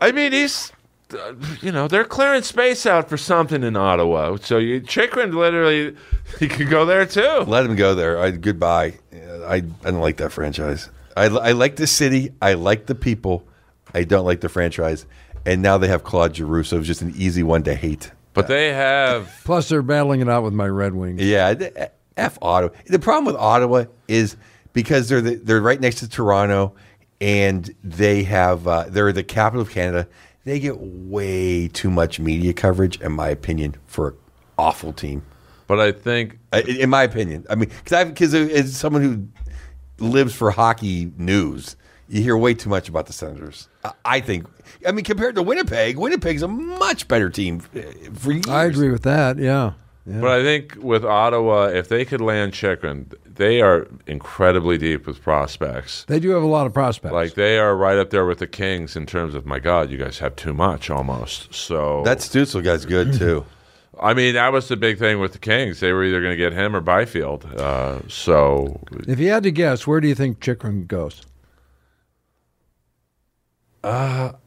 [0.00, 0.72] I mean, he's,
[1.14, 4.36] uh, you know, they're clearing space out for something in Ottawa.
[4.36, 5.96] So you, Chychrun literally,
[6.38, 7.44] he could go there too.
[7.46, 8.18] Let him go there.
[8.18, 8.94] I, goodbye.
[9.42, 10.90] I I don't like that franchise.
[11.16, 12.32] I, I like the city.
[12.40, 13.46] I like the people.
[13.94, 15.04] I don't like the franchise.
[15.44, 18.10] And now they have Claude Giroux, so it's just an easy one to hate.
[18.32, 21.20] But they have Plus, they're battling it out with my Red Wings.
[21.20, 22.72] Yeah, the- f Ottawa.
[22.86, 24.36] The problem with Ottawa is
[24.72, 26.74] because they're the, they're right next to Toronto,
[27.20, 30.08] and they have uh, they're the capital of Canada.
[30.44, 34.14] They get way too much media coverage, in my opinion, for an
[34.58, 35.22] awful team.
[35.72, 40.34] But I think in my opinion, I mean, because I because as someone who lives
[40.34, 41.76] for hockey news,
[42.10, 43.70] you hear way too much about the Senators.
[43.82, 44.46] I, I think.
[44.86, 47.80] I mean, compared to Winnipeg, Winnipeg's a much better team uh,
[48.12, 48.46] for years.
[48.48, 49.38] I agree with that.
[49.38, 49.72] Yeah.
[50.04, 55.22] But I think with Ottawa, if they could land Chychrun, they are incredibly deep with
[55.22, 56.04] prospects.
[56.04, 57.14] They do have a lot of prospects.
[57.14, 59.96] Like they are right up there with the Kings in terms of my God, you
[59.96, 61.54] guys have too much almost.
[61.54, 63.46] So That Stutzle guy's good too.
[64.00, 65.80] I mean, that was the big thing with the Kings.
[65.80, 67.44] They were either going to get him or Byfield.
[67.44, 71.22] Uh, so if you had to guess, where do you think Chychrun goes?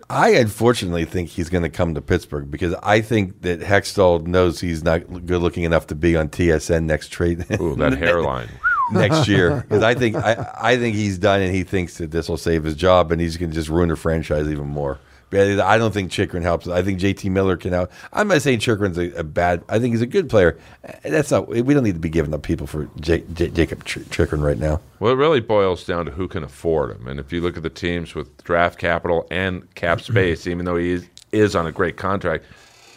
[0.08, 4.62] I unfortunately think he's going to come to Pittsburgh because I think that Hextall knows
[4.62, 8.50] he's not good looking enough to be on TSN next trade ooh, that hairline.
[8.92, 12.30] next year because I think I, I think he's done and he thinks that this
[12.30, 15.00] will save his job and he's going to just ruin the franchise even more.
[15.32, 16.68] But I don't think Chychrun helps.
[16.68, 17.92] I think JT Miller can help.
[18.14, 19.64] I'm not saying Chychrun's a, a bad.
[19.68, 20.58] I think he's a good player.
[21.04, 21.48] That's not.
[21.48, 24.58] We don't need to be giving up people for J, J, Jacob Ch- Chychrun right
[24.58, 24.82] now.
[25.00, 27.08] Well, it really boils down to who can afford him.
[27.08, 30.78] And if you look at the teams with draft capital and cap space, even though
[30.78, 32.46] he is, is on a great contract,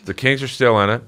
[0.04, 1.02] the Kings are still in it.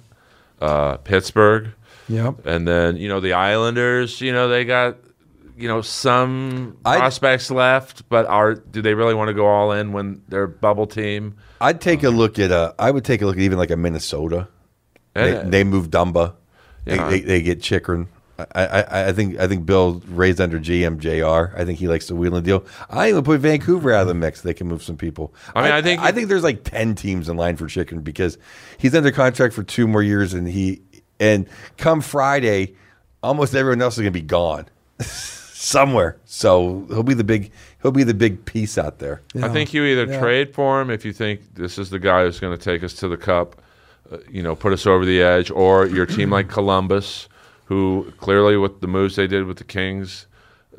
[0.61, 1.69] Uh, Pittsburgh,
[2.09, 2.45] Yep.
[2.47, 4.21] and then you know the Islanders.
[4.21, 4.97] You know they got
[5.61, 9.73] you know some I- prospects left, but are do they really want to go all
[9.73, 11.37] in when they're bubble team?
[11.61, 12.51] I'd take a look at.
[12.51, 14.49] Uh, I would take a look at even like a Minnesota.
[15.15, 16.35] They, they move Dumba.
[16.87, 17.09] Yeah.
[17.11, 18.07] They, they, they get Chychrun.
[18.55, 21.55] I, I, I think I think Bill raised under GM JR.
[21.55, 22.65] I think he likes the wheel and deal.
[22.89, 24.41] I even put Vancouver out of the mix.
[24.41, 25.35] They can move some people.
[25.55, 28.39] I mean, I think- I think there's like ten teams in line for Chychrun because
[28.79, 30.81] he's under contract for two more years, and he
[31.19, 31.47] and
[31.77, 32.77] come Friday,
[33.23, 34.67] almost everyone else is going to be gone
[35.61, 36.17] somewhere.
[36.25, 37.51] So he'll be the big
[37.83, 39.21] he'll be the big piece out there.
[39.43, 40.19] I think you either Yeah.
[40.21, 42.95] trade for him if you think this is the guy who's going to take us
[42.95, 43.61] to the cup,
[44.11, 47.29] uh, you know, put us over the edge, or your team like Columbus,
[47.67, 50.27] who clearly with the moves they did with the Kings,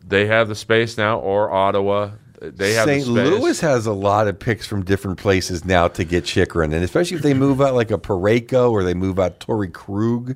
[0.04, 2.12] they have the space now, or Ottawa,
[2.42, 3.06] they have St.
[3.08, 7.18] Louis has a lot of picks from different places now to get Chychrun, and especially
[7.18, 10.36] if they move out like a Parayko or they move out Torey Krug.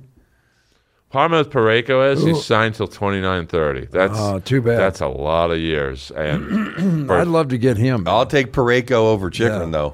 [1.16, 3.86] Problem with Parayko is he's signed till twenty nine thirty.
[3.86, 4.78] That's Oh, too bad.
[4.78, 8.04] That's a lot of years, and for- I'd love to get him.
[8.06, 9.78] I'll take Parayko over Chychrun Yeah.
[9.80, 9.94] though.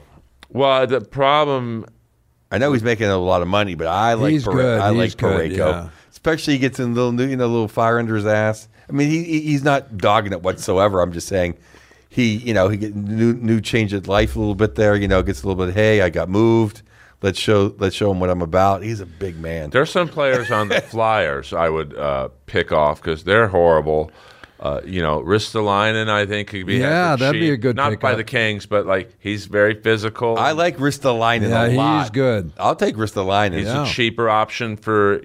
[0.49, 1.86] well, the problem
[2.51, 4.80] I know he's making a lot of money, but I like He's Pare- good.
[4.80, 5.89] I He's like good, Parayko, yeah.
[6.09, 8.67] especially he gets in a little new, you know, a little fire under his ass.
[8.89, 11.01] I mean, he he- he's not dogging it whatsoever.
[11.01, 11.55] I'm just saying.
[12.09, 14.95] He, you know, he get new new change of life a little bit there.
[14.95, 15.76] You know, gets a little bit.
[15.76, 16.82] Hey, I got moved.
[17.22, 18.82] Let's show let's show him what I'm about.
[18.84, 19.69] He's a big man.
[19.69, 24.11] There's some players on the Flyers I would uh, pick off because they're horrible.
[24.59, 28.11] Uh, you know, Ristolainen, I think could be Yeah, that'd be a good Not by
[28.11, 28.17] pickup.
[28.17, 30.38] the Kings, but like he's very physical.
[30.38, 31.63] I like Ristolainen Yeah,
[31.97, 32.51] a he's good.
[32.59, 33.53] I'll take Ristolainen.
[33.57, 33.84] He's Yeah.
[33.84, 35.19] a cheaper option for.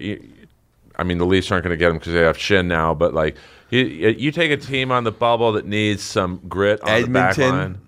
[0.98, 3.12] I mean, the Leafs aren't going to get him because they have Schenn now, but
[3.12, 3.36] like
[3.68, 7.36] you, you take a team on the bubble that needs some grit on the back
[7.36, 7.78] line.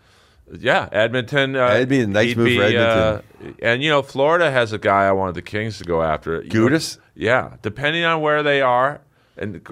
[0.59, 1.57] Yeah, Edmonton.
[1.57, 2.79] Uh, That'd be a nice move for Edmonton.
[2.79, 6.43] uh, and you know, Florida has a guy I wanted the Kings to go after.
[6.43, 6.99] You know, Gudas?
[7.15, 9.01] yeah, depending on where they are,
[9.37, 9.67] and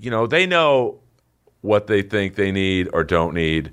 [0.00, 1.00] you know, they know
[1.60, 3.70] what they think they need or don't need.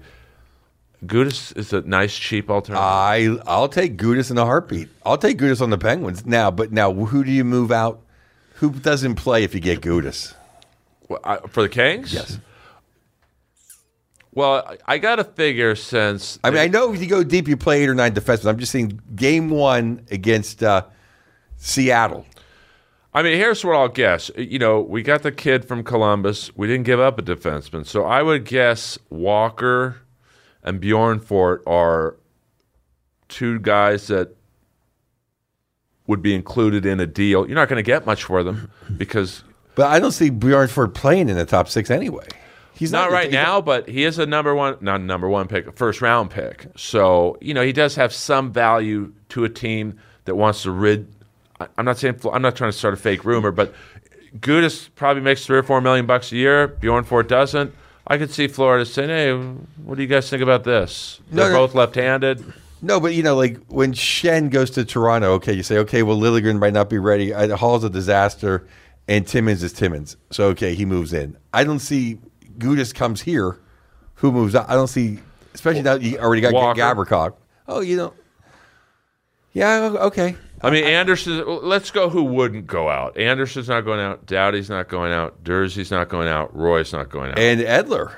[1.05, 2.83] Gudas is a nice, cheap alternative.
[2.83, 4.89] I I'll take Gudas in a heartbeat.
[5.05, 6.51] I'll take Gudas on the Penguins now.
[6.51, 8.01] But now, who do you move out?
[8.55, 10.33] Who doesn't play if you get Gudas?
[11.07, 12.37] Well, I- for the Kings, Yes.
[14.39, 17.57] Well, I- got to figure since I mean, I know if you go deep, you
[17.57, 18.47] play eight or nine defensemen.
[18.47, 20.85] I'm just saying, game one against uh,
[21.57, 22.25] Seattle.
[23.13, 24.31] I mean, here's what I'll guess.
[24.37, 26.55] You know, we got the kid from Columbus.
[26.55, 29.97] We didn't give up a defenseman, so I would guess Walker
[30.63, 32.15] and Bjornfot are
[33.27, 34.37] two guys that
[36.07, 37.45] would be included in a deal.
[37.45, 39.43] You're not going to get much for them because
[39.75, 42.27] But I don't see Bjornfot playing in the top six anyway.
[42.79, 45.75] He's not right he's- now, but he is a number one, not number one pick,
[45.77, 46.67] first round pick.
[46.77, 51.07] So you know he does have some value to a team that wants to rid.
[51.77, 53.73] I'm not saying I'm not trying to start a fake rumor, but
[54.39, 56.67] Gudas probably makes three or four million bucks a year.
[56.67, 57.73] Bjornfot doesn't.
[58.07, 59.33] I could see Florida saying, "Hey,
[59.83, 61.57] what do you guys think about this?" They're no.
[61.67, 62.43] both left-handed.
[62.81, 66.17] No, but you know, like when Schenn goes to Toronto, okay, you say, okay, well,
[66.17, 67.31] Liljegren might not be ready.
[67.31, 68.65] Holl's a disaster,
[69.07, 70.15] and Timmins is Timmins.
[70.31, 71.35] So okay, he moves in.
[71.53, 72.19] I don't see
[72.59, 73.57] Gudas comes here.
[74.15, 74.69] Who moves out?
[74.69, 75.19] I don't see,
[75.53, 76.79] especially now you already got Walker.
[76.79, 77.33] Gavrikov.
[77.67, 78.13] Oh, you know,
[79.53, 80.35] yeah, okay.
[80.61, 81.43] I mean, Anderson.
[81.63, 82.09] Let's go.
[82.09, 83.17] Who wouldn't go out?
[83.17, 84.25] Anderson's not going out.
[84.25, 85.43] Doughty's not going out.
[85.43, 86.53] Durzi's not going out.
[86.55, 87.39] Roy's not going out.
[87.39, 88.11] And Edler,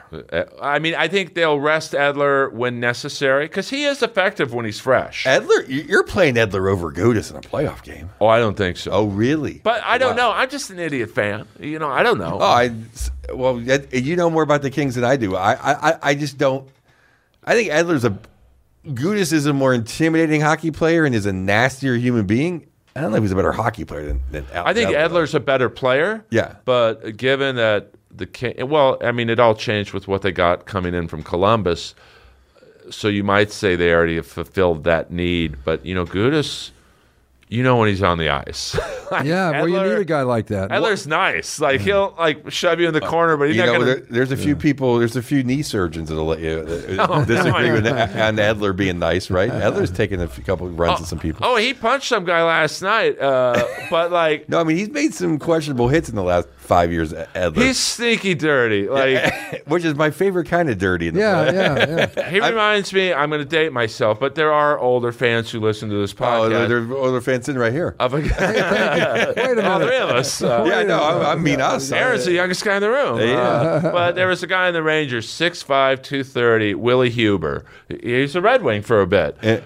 [0.62, 4.80] I mean, I think they'll rest Edler when necessary because he is effective when he's
[4.80, 5.26] fresh.
[5.26, 8.10] Edler, you- you're playing Edler over Gudas in a playoff game.
[8.20, 8.92] oh, I don't think so.
[8.92, 9.62] Oh, really?
[9.64, 10.30] but I don't Wow.
[10.30, 10.32] know.
[10.32, 11.46] I'm just an idiot fan.
[11.60, 12.40] You know, I don't know.
[12.42, 12.72] Oh, I
[13.34, 15.36] well, you know more about the Kings than I do.
[15.36, 15.54] I,
[15.92, 16.68] I, I just don't.
[17.44, 18.18] I think Edler's a
[18.86, 22.68] Gudas is a more intimidating hockey player and is a nastier human being.
[22.96, 25.10] I don't know if he's a better hockey player than, than I think Edler.
[25.10, 26.26] Edler's a better player.
[26.30, 26.56] Yeah.
[26.66, 30.94] But given that the well, I mean, it all changed with what they got coming
[30.94, 31.96] in from Columbus.
[32.90, 35.64] So you might say they already have fulfilled that need.
[35.64, 36.72] But, you know, Gudas,
[37.52, 38.76] you know when he's on the ice.
[39.12, 40.70] Like, Yeah, well, you need a guy like that.
[40.70, 41.60] Edler's nice.
[41.60, 44.00] Like, he'll, like, shove you in the corner, but he's You not know, going there,
[44.00, 44.14] to.
[44.14, 46.66] there's a few people, there's a few knee surgeons that'll let you
[46.98, 49.52] uh, Oh, disagree no, with on Edler being nice, right?
[49.52, 51.46] Edler's taken a few, couple of runs at some people.
[51.46, 53.20] Oh, he punched some guy last night.
[53.20, 56.92] Uh, but, like, No, I mean he's made some questionable hits in the last five
[56.92, 57.12] years.
[57.12, 58.88] Edler, he's sneaky dirty.
[58.88, 61.08] Like, which is my favorite kind of dirty.
[61.10, 62.30] In the yeah, yeah, yeah.
[62.30, 65.90] he reminds me, I'm going to date myself, but there are older fans who listen
[65.90, 66.68] to this Oh, podcast.
[66.70, 67.96] there are other fans sitting right here.
[68.00, 70.42] of a Wait a all three of us.
[70.42, 71.92] Uh, yeah, no, I, I mean us.
[71.92, 73.20] Aaron's the youngest guy in the room.
[73.20, 73.38] Yeah.
[73.38, 75.66] Uh, but there was a guy in the Rangers, 6'5",
[76.04, 77.66] 230, Willie Huber.
[77.90, 79.38] He's a Red Wing for a bit.
[79.42, 79.60] Eh.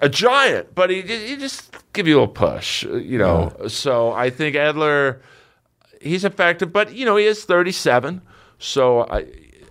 [0.00, 3.52] A giant, but he, he just give you a push, you know.
[3.68, 5.18] So I think Edler,
[6.04, 8.20] he's effective, but, you know, he is 37.
[8.58, 9.26] So I...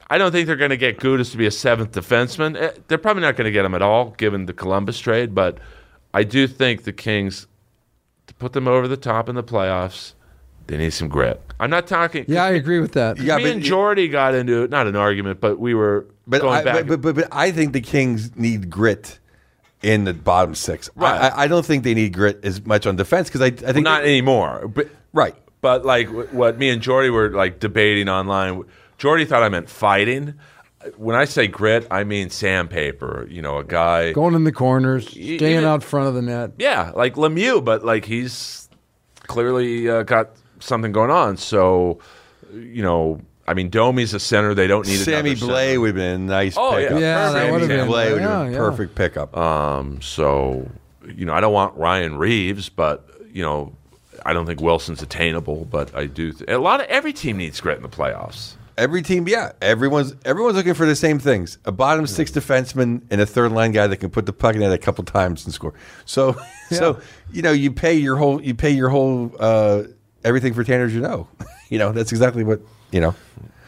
[0.09, 2.55] I don't think they're going to get Gudas to be a seventh defenseman.
[2.61, 5.33] Eh, They're probably not going to get him at all, given the Columbus trade.
[5.33, 5.57] But
[6.13, 7.47] I do think the Kings,
[8.27, 10.13] to put them over the top in the playoffs,
[10.67, 11.41] they need some grit.
[11.59, 12.25] I'm not talking.
[12.27, 13.17] Yeah, I agree with that.
[13.17, 16.59] Yeah, me but- and Jordy got into not an argument, but we were But going
[16.59, 16.85] I, back.
[16.85, 19.17] but, but, but I think the Kings need grit
[19.81, 20.91] in the bottom six.
[20.95, 21.19] Right.
[21.21, 23.73] I, I- I don't think they need grit as much on defense because I, I
[23.73, 24.67] think not anymore.
[24.67, 25.33] But right.
[25.63, 28.65] But like wh- what me and Jordy were like debating online.
[28.97, 30.33] Jordy thought I meant fighting.
[30.97, 33.25] When I say grit, I mean sandpaper.
[33.29, 34.11] You know, a guy.
[34.11, 36.51] Going in the corners, staying even- out front of the net.
[36.59, 38.67] Yeah, like Lemieux, but like he's
[39.27, 41.37] clearly uh, got something going on.
[41.37, 41.99] So,
[42.53, 44.53] you know, I mean, Domi's a center.
[44.53, 45.79] They don't need Sammy another Blais center.
[45.79, 46.87] would have been a nice Oh, yeah.
[46.87, 46.99] pickup.
[46.99, 48.57] Yeah, that Sammy would've been- Blais would have yeah, been a yeah.
[48.57, 49.37] perfect pickup.
[49.37, 50.69] Um, so,
[51.15, 53.71] you know, I don't want Ryan Reaves, but you know,
[54.25, 55.65] I don't think Wilson's attainable.
[55.65, 56.31] But I do.
[56.31, 58.53] Th- a lot of every team needs grit in the playoffs.
[58.75, 63.21] Every team, yeah, everyone's everyone's looking for the same things: a bottom six defenseman and
[63.21, 65.53] a third line guy that can put the puck in net a couple times and
[65.53, 65.75] score.
[66.05, 66.35] So,
[66.71, 66.99] so
[67.31, 69.83] you know, you pay your whole you pay your whole uh,
[70.23, 71.27] everything for Tanner Jeannot.
[71.69, 72.61] you know, that's exactly what
[72.91, 73.15] you know.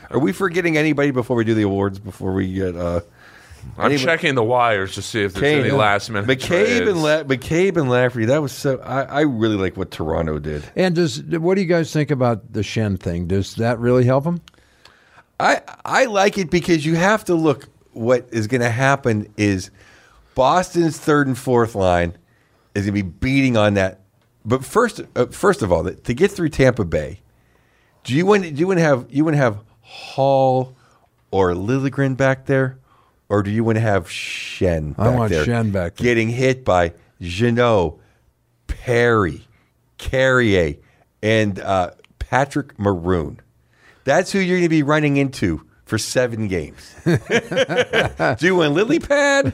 [0.10, 2.00] Are we forgetting anybody before we do the awards?
[2.00, 3.02] Before we get uh,
[3.78, 6.28] I'm Anybody- checking the wires to see if there's Kane, any last minute.
[6.30, 6.90] McCabe trades.
[6.90, 8.26] and La- McCabe and Lafferty.
[8.26, 8.80] That was so.
[8.80, 10.64] I, I really like what Toronto did.
[10.76, 13.28] And does what do you guys think about the Schenn thing?
[13.28, 14.42] Does that really help him?
[15.40, 17.68] I I like it because you have to look.
[17.92, 19.72] What is going to happen is
[20.36, 22.18] Boston's third and fourth line
[22.74, 24.02] is going to be beating on that.
[24.44, 27.22] But first, uh, first of all, to get through Tampa Bay,
[28.04, 30.76] do you want do you want to have you want to have Holl
[31.32, 32.78] or Liljegren back there,
[33.30, 34.96] or do you want to have Schenn?
[34.96, 36.04] Back I want there Schenn back there.
[36.06, 37.98] getting hit by Jeannot,
[38.68, 39.48] Perry,
[39.98, 40.76] Carrier,
[41.24, 43.40] and uh, Patrick Maroon.
[44.04, 46.96] That's who you're going to be running into for seven games.
[47.06, 49.54] Do you want Lily Pad?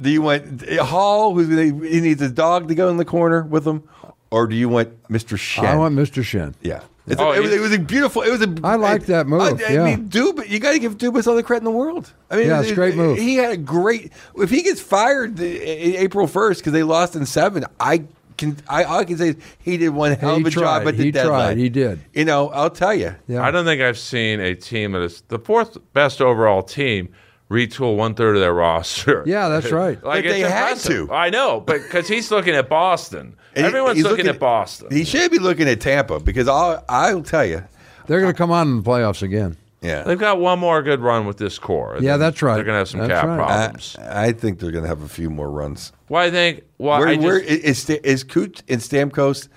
[0.00, 3.82] Do you want Holl, he needs a dog to go in the corner with him,
[4.30, 5.36] or do you want Mr.
[5.36, 5.64] Schenn?
[5.64, 6.22] I want Mr.
[6.22, 6.54] Schenn.
[6.62, 6.82] yeah.
[7.10, 8.22] It's Oh, it, was, it was a beautiful.
[8.22, 8.54] It was a.
[8.64, 9.84] I like that move, I, I yeah.
[9.84, 12.12] mean, Dub, you got to give Dubas all the credit in the world.
[12.30, 13.18] I mean, Yeah, it's a great move.
[13.18, 14.12] He had a great.
[14.36, 18.04] If he gets fired the- in April first because they lost in seven, I
[18.36, 18.56] can.
[18.68, 20.62] I all I can say is he did one hell He of a tried.
[20.80, 21.40] job at the He deadline.
[21.40, 21.56] tried.
[21.58, 22.00] He did.
[22.12, 23.14] You know, I'll tell you.
[23.26, 23.42] Yeah.
[23.42, 27.08] I don't think I've seen a team that is the fourth best overall team
[27.50, 29.22] retool one third of their roster.
[29.26, 30.02] Yeah, that's right.
[30.04, 31.10] Like But they it's had to.
[31.10, 34.88] I know, but because he's looking at Boston, And he- everyone's he's looking, at Boston.
[34.90, 36.84] He should be looking at Tampa because I'll.
[36.88, 37.64] I'll tell you.
[38.06, 39.56] They're going to come on in the playoffs again.
[39.80, 40.02] Yeah.
[40.02, 41.98] They've got one more good run with this core.
[42.00, 42.54] Yeah, Then that's right.
[42.54, 43.36] They're going to have some That's cap right.
[43.36, 43.96] Problems.
[43.96, 45.92] I think they're going to have a few more runs.
[46.08, 46.64] well, I think.
[46.78, 49.48] Well, where I just, where is is Cooch and Stamkos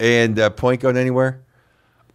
[0.00, 1.42] and uh, Point going anywhere?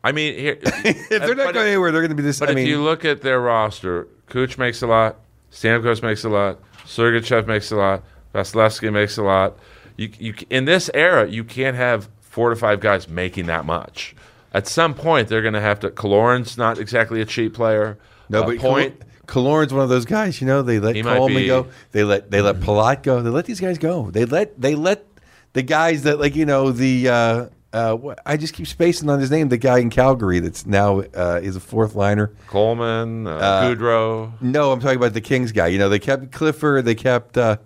[0.03, 2.39] I mean, here, If they're not going anywhere, they're going to be this.
[2.39, 5.17] But I if you look at their roster, Kuch makes a lot,
[5.51, 8.03] Stamkos makes a lot, Sergachev makes a lot,
[8.33, 9.57] Vasilevskiy makes a lot.
[9.97, 14.15] You, you, in this era, you can't have four to five guys making that much.
[14.53, 15.89] At some point, they're going to have to.
[15.89, 17.97] Kaloran's not exactly a cheap player.
[18.29, 19.01] no, Uh, but point.
[19.25, 20.39] Kaloran's one of those guys.
[20.39, 21.67] You know, they let Coleman go.
[21.91, 23.21] They let they let Palat go.
[23.21, 24.09] They let these guys go.
[24.09, 25.05] They let they let
[25.53, 27.09] the guys that like you know the.
[27.09, 29.49] Uh, uh, I just keep spacing on his name.
[29.49, 32.31] The guy in Calgary that's now uh, is a fourth liner.
[32.47, 35.67] Coleman, uh, Goodrow, No, I'm talking about the Kings guy.
[35.67, 36.85] You know, they kept Clifford.
[36.85, 37.37] They kept.
[37.37, 37.57] Uh,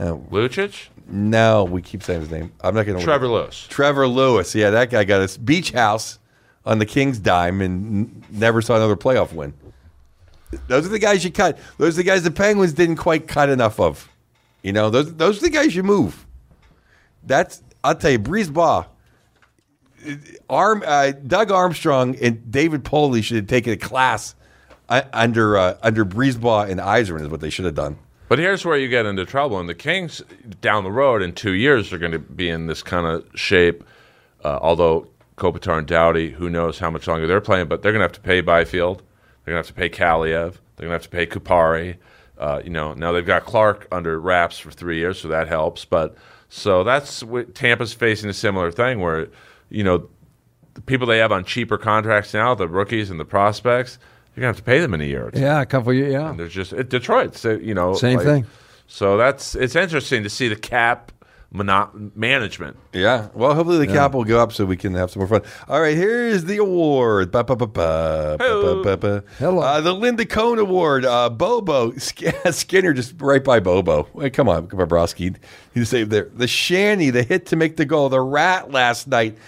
[0.00, 2.52] uh, Lucic, no, we keep saying his name.
[2.60, 3.04] I'm not going to.
[3.04, 3.66] Trevor Lewis.
[3.68, 4.54] Trevor Lewis.
[4.54, 6.18] Yeah, that guy got a beach house
[6.64, 9.54] on the Kings dime and n- never saw another playoff win.
[10.68, 11.58] Those are the guys you cut.
[11.78, 14.08] Those are the guys the Penguins didn't quite cut enough of.
[14.62, 16.26] You know, those those are the guys you move.
[17.22, 18.86] That's I'll tell you, BriseBois,
[20.48, 24.34] Arm, uh, Doug Armstrong and David Poile should have taken a class
[24.88, 27.98] uh, under uh, under BriseBois and Yzerman is what they should have done.
[28.30, 29.58] But here's where you get into trouble.
[29.58, 30.22] And the Kings
[30.60, 33.82] down the road in two years are going to be in this kind of shape.
[34.44, 37.98] Uh, although Kopitar and Doughty, who knows how much longer they're playing, but they're going
[37.98, 38.98] to have to pay Byfield.
[39.44, 40.58] They're going to have to pay Kaliyev.
[40.76, 41.96] They're going to have to pay Kupari.
[42.38, 45.84] Uh, you know, now they've got Clarke under wraps for three years, so that helps.
[45.84, 46.16] But
[46.48, 49.26] so that's what Tampa's facing a similar thing where,
[49.70, 50.08] you know,
[50.74, 53.98] the people they have on cheaper contracts now, the rookies and the prospects,
[54.36, 55.40] you're going to have to pay them in a year or two.
[55.40, 56.12] Yeah, a couple years.
[56.12, 58.46] Yeah, And there's just it, Detroit, so, you know, Same like- thing.
[58.92, 61.12] So that's it's interesting to see the cap
[61.52, 62.76] mono- management.
[62.92, 63.28] Yeah.
[63.34, 65.42] Well, hopefully the cap will go up so we can have some more fun.
[65.68, 67.30] All right, here is the award.
[67.30, 68.36] Ba, ba, ba, ba.
[69.38, 69.60] Hello.
[69.60, 71.04] Uh, the Linda Cohn Award.
[71.04, 74.08] Uh, Bobo Skinner just right by Bobo.
[74.12, 75.36] Wait, come on, Bobrovsky.
[75.72, 76.28] He saved there.
[76.34, 78.08] The Shanny, the hit to make the goal.
[78.08, 79.38] The Rat last night.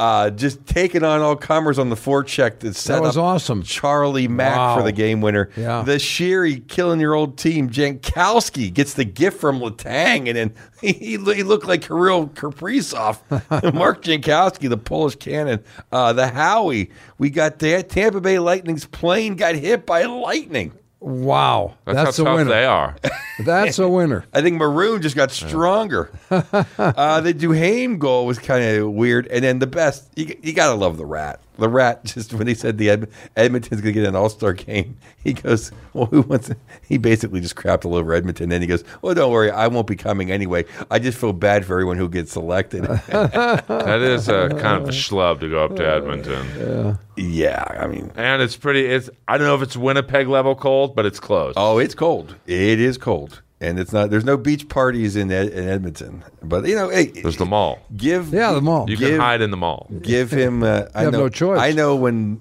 [0.00, 3.62] Uh, just taking on all comers on the forecheck to set That was up awesome.
[3.62, 4.76] Charlie Mack Wow.
[4.78, 5.50] for the game winner.
[5.58, 5.82] Yeah.
[5.82, 7.68] The Sherry killing your old team.
[7.68, 13.18] Jankowski gets the gift from Letang, and then he, he looked like Kirill Kaprizov.
[13.74, 15.62] Mark Jankowski, the Polish cannon.
[15.92, 16.90] Uh, the Howie.
[17.18, 17.90] We got that.
[17.90, 20.72] Tampa Bay Lightning's plane got hit by lightning.
[21.00, 22.50] Wow, That's, that's, how a tough winner.
[22.50, 22.96] they are.
[23.44, 24.26] That's a winner.
[24.34, 26.10] I think Maroon just got stronger.
[26.30, 29.26] uh, the Duhaime goal was kind of weird.
[29.28, 31.40] And then the best, you, you got to love the Rat.
[31.60, 34.52] The Rat, just when he said the Ed, Edmonton's going to get an all star
[34.52, 36.58] game, he goes, Well, who wants it?
[36.88, 38.48] He basically just crapped all over Edmonton.
[38.48, 40.64] Then he goes, Well, don't worry, I won't be coming anyway.
[40.90, 42.84] I just feel bad for everyone who gets selected.
[42.84, 48.10] that is a kind of a schlub to go up to Edmonton, yeah, I mean,
[48.16, 48.86] and it's pretty.
[48.86, 51.54] It's I don't know if it's Winnipeg level cold, but it's close.
[51.56, 52.36] oh, it's cold.
[52.46, 53.42] It is cold.
[53.62, 56.24] And it's not, there's no beach parties in, Ed, in Edmonton.
[56.42, 57.78] But, you know, hey, There's the mall.
[57.94, 58.32] give.
[58.32, 58.88] Yeah, the mall.
[58.88, 59.86] You Give- can hide in the mall.
[60.00, 60.62] give him.
[60.62, 61.60] Uh, I have know, no choice.
[61.60, 62.40] I know when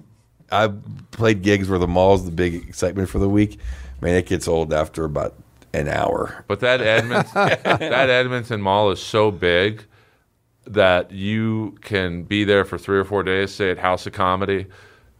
[0.52, 0.72] I
[1.12, 3.60] played gigs where the mall's the big excitement for the week.
[4.02, 5.36] Man, it gets old after about
[5.74, 6.46] an hour.
[6.48, 9.84] But that Edmonton, that Edmonton Mall is so big
[10.66, 14.68] that you can be there for three or four days, say at House of Comedy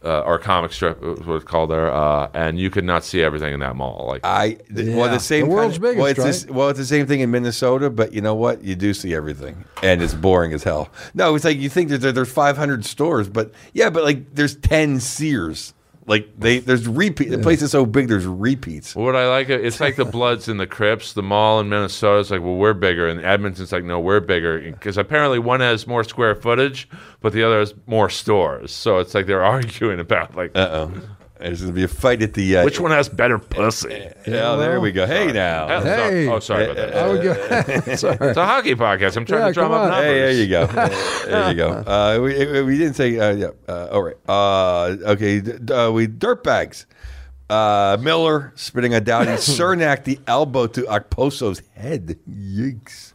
[0.04, 3.22] uh, or Comic Strip, is what it's called there, uh, and you could not see
[3.22, 4.06] everything in that mall.
[4.08, 6.70] Like I th- well the same The world's kind of- well, biggest, it's this- well
[6.70, 8.64] it's the same thing in Minnesota, but you know what?
[8.64, 10.90] You do see everything, and it's boring as hell.
[11.14, 15.00] No, it's like you think that there's 500 stores, but yeah, but like there's 10
[15.00, 15.74] Sears.
[16.10, 17.30] Like they there's repeat.
[17.30, 18.08] The place is so big.
[18.08, 18.96] There's repeats.
[18.96, 21.14] What I like, it's like the Bloods and the Crips.
[21.14, 24.60] The mall in Minnesota is like, well, we're bigger, and Edmonton's like, no, we're bigger,
[24.60, 26.90] because apparently one has more square footage,
[27.22, 28.72] but the other has more stores.
[28.72, 31.02] So it's like they're arguing about like Uh oh.
[31.40, 34.10] There's gonna be a fight at the uh, which one has better pussy.
[34.28, 35.06] Yeah, there we go.
[35.06, 35.68] Hey now.
[35.70, 36.12] Oh, sorry.
[36.12, 36.28] Hey.
[36.28, 36.98] Oh, sorry about that.
[36.98, 37.34] I would go.
[37.96, 38.18] Sorry.
[38.30, 39.16] It's a hockey podcast.
[39.16, 39.90] I'm trying Yeah, to drum come up on.
[39.92, 40.06] numbers.
[40.06, 40.66] Hey, there you go.
[40.68, 41.70] there you go.
[41.88, 43.18] Uh, we, we didn't say.
[43.18, 43.48] Uh, yeah.
[43.70, 44.18] Uh, all right.
[44.28, 45.40] Uh, okay.
[45.40, 46.86] d- d- Uh, we dirtbags.
[47.50, 49.32] Uh, Miller spitting on Doughty.
[49.32, 52.20] Cernak the elbow to Okposo's head.
[52.30, 53.14] Yikes.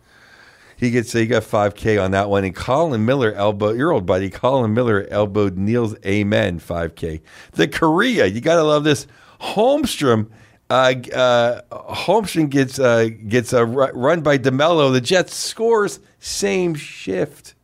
[0.85, 2.45] He gets he got five K on that one.
[2.45, 7.23] And Colin Miller elbow your old buddy Colin Miller elbowed Nils Aman five K.
[7.53, 9.07] The Korea you gotta love this.
[9.41, 10.31] Holmstrom.
[10.71, 11.61] Uh, uh,
[11.95, 14.93] Holmstrom gets uh, gets a run by DeMelo.
[14.93, 17.55] The Jets scores same shift.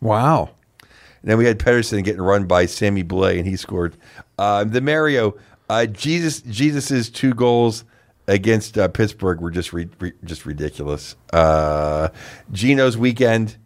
[0.00, 0.50] Wow.
[0.80, 3.96] And then we had Pedersen getting run by Sammy Blais, and he scored.
[4.38, 5.36] Uh, the Mario,
[5.68, 7.84] uh, Jesus, Jesus's two goals
[8.28, 11.16] against uh, Pittsburgh were just re- re- just ridiculous.
[11.32, 12.10] Uh,
[12.52, 13.56] Geno's weekend,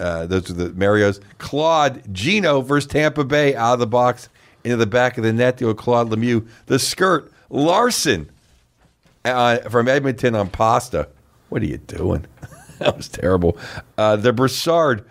[0.00, 1.20] uh, those are the Mario's.
[1.38, 4.30] Claude Geno versus Tampa Bay out of the box
[4.64, 6.48] into the back of the net a Claude Lemieux.
[6.66, 8.30] The skirt Larson
[9.24, 11.08] uh, from Edmonton on pasta.
[11.48, 12.26] What are you doing?
[12.78, 13.58] that was terrible.
[13.98, 15.04] Uh, the Broussard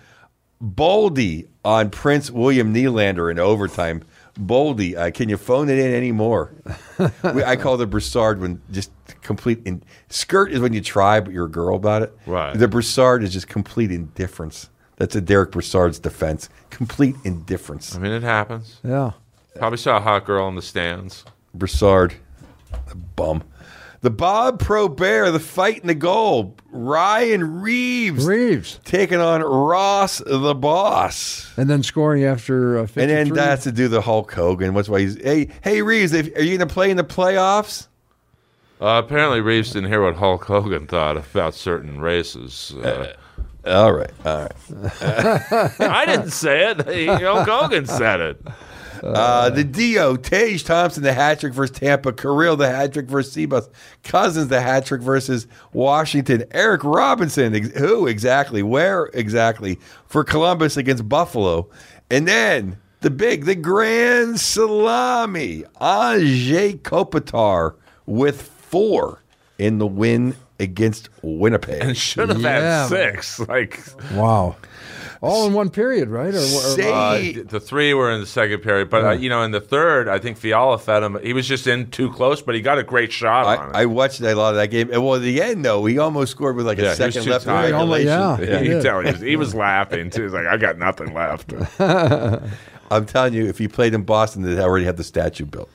[0.63, 4.03] Boldy on Prince William Nylander in overtime.
[4.39, 6.53] Boldy, uh, can you phone it in anymore?
[7.33, 11.33] we, I call the Broussard when just complete in, skirt is when you try, but
[11.33, 12.17] you're a girl about it.
[12.25, 12.57] Right.
[12.57, 14.69] The Broussard is just complete indifference.
[14.97, 16.49] That's a Derek Broussard's defense.
[16.69, 17.95] Complete indifference.
[17.95, 18.79] I mean, it happens.
[18.83, 19.11] Yeah.
[19.55, 21.23] Probably saw a hot girl in the stands.
[21.53, 22.15] Broussard,
[22.89, 23.43] the bum.
[24.05, 26.55] The Bob Probert, the fight in the goal.
[26.69, 28.79] Ryan Reaves Reaves.
[28.85, 31.51] taking on Ross the boss.
[31.57, 33.01] And then scoring after uh, 53.
[33.03, 34.75] And then that's to do the Hulk Hogan.
[34.75, 37.87] What's why he's hey hey Reaves, if, are you going to play in the playoffs?
[38.79, 42.75] Uh, apparently, Reaves didn't hear what Hulk Hogan thought about certain races.
[42.77, 43.11] Uh,
[43.65, 44.53] All right, all right.
[45.81, 46.85] I didn't say it.
[47.23, 48.39] Hulk Hogan said it.
[49.05, 52.11] Uh, the Dio, Tage Thompson, the hat trick versus Tampa.
[52.11, 53.69] Kirill, the hat trick versus Seabus.
[54.03, 56.43] Cousins, the hat trick versus Washington.
[56.51, 58.63] Eric Robinson, ex- who exactly?
[58.63, 59.79] Where exactly?
[60.07, 61.69] For Columbus against Buffalo.
[62.09, 65.63] And then the big, the grand salami.
[65.79, 67.75] Ajay Kopitar
[68.05, 69.21] with four
[69.57, 71.81] in the win against Winnipeg.
[71.83, 72.87] and should have Yeah.
[72.87, 73.39] had six.
[73.39, 73.81] Like
[74.13, 74.55] Wow.
[75.25, 76.33] All in one period, right?
[76.33, 79.41] Or, or Say- uh, the three were in the second period, but uh, you know,
[79.43, 81.17] in the third, I think Fiala fed him.
[81.23, 83.75] He was just in too close, but he got a great shot on it.
[83.75, 84.91] I, I watched a lot of that game.
[84.91, 87.13] And well, at the end, though, he almost scored with like Yeah, a he was
[87.13, 87.71] second too left in tired.
[87.73, 88.07] regulation.
[88.07, 88.39] Yeah.
[88.39, 88.63] you Yeah.
[88.63, 90.23] can tell he was, he was laughing too.
[90.23, 91.53] He's like, I got nothing left.
[92.91, 95.69] I'm telling you, if he played in Boston, they'd already have the statue built.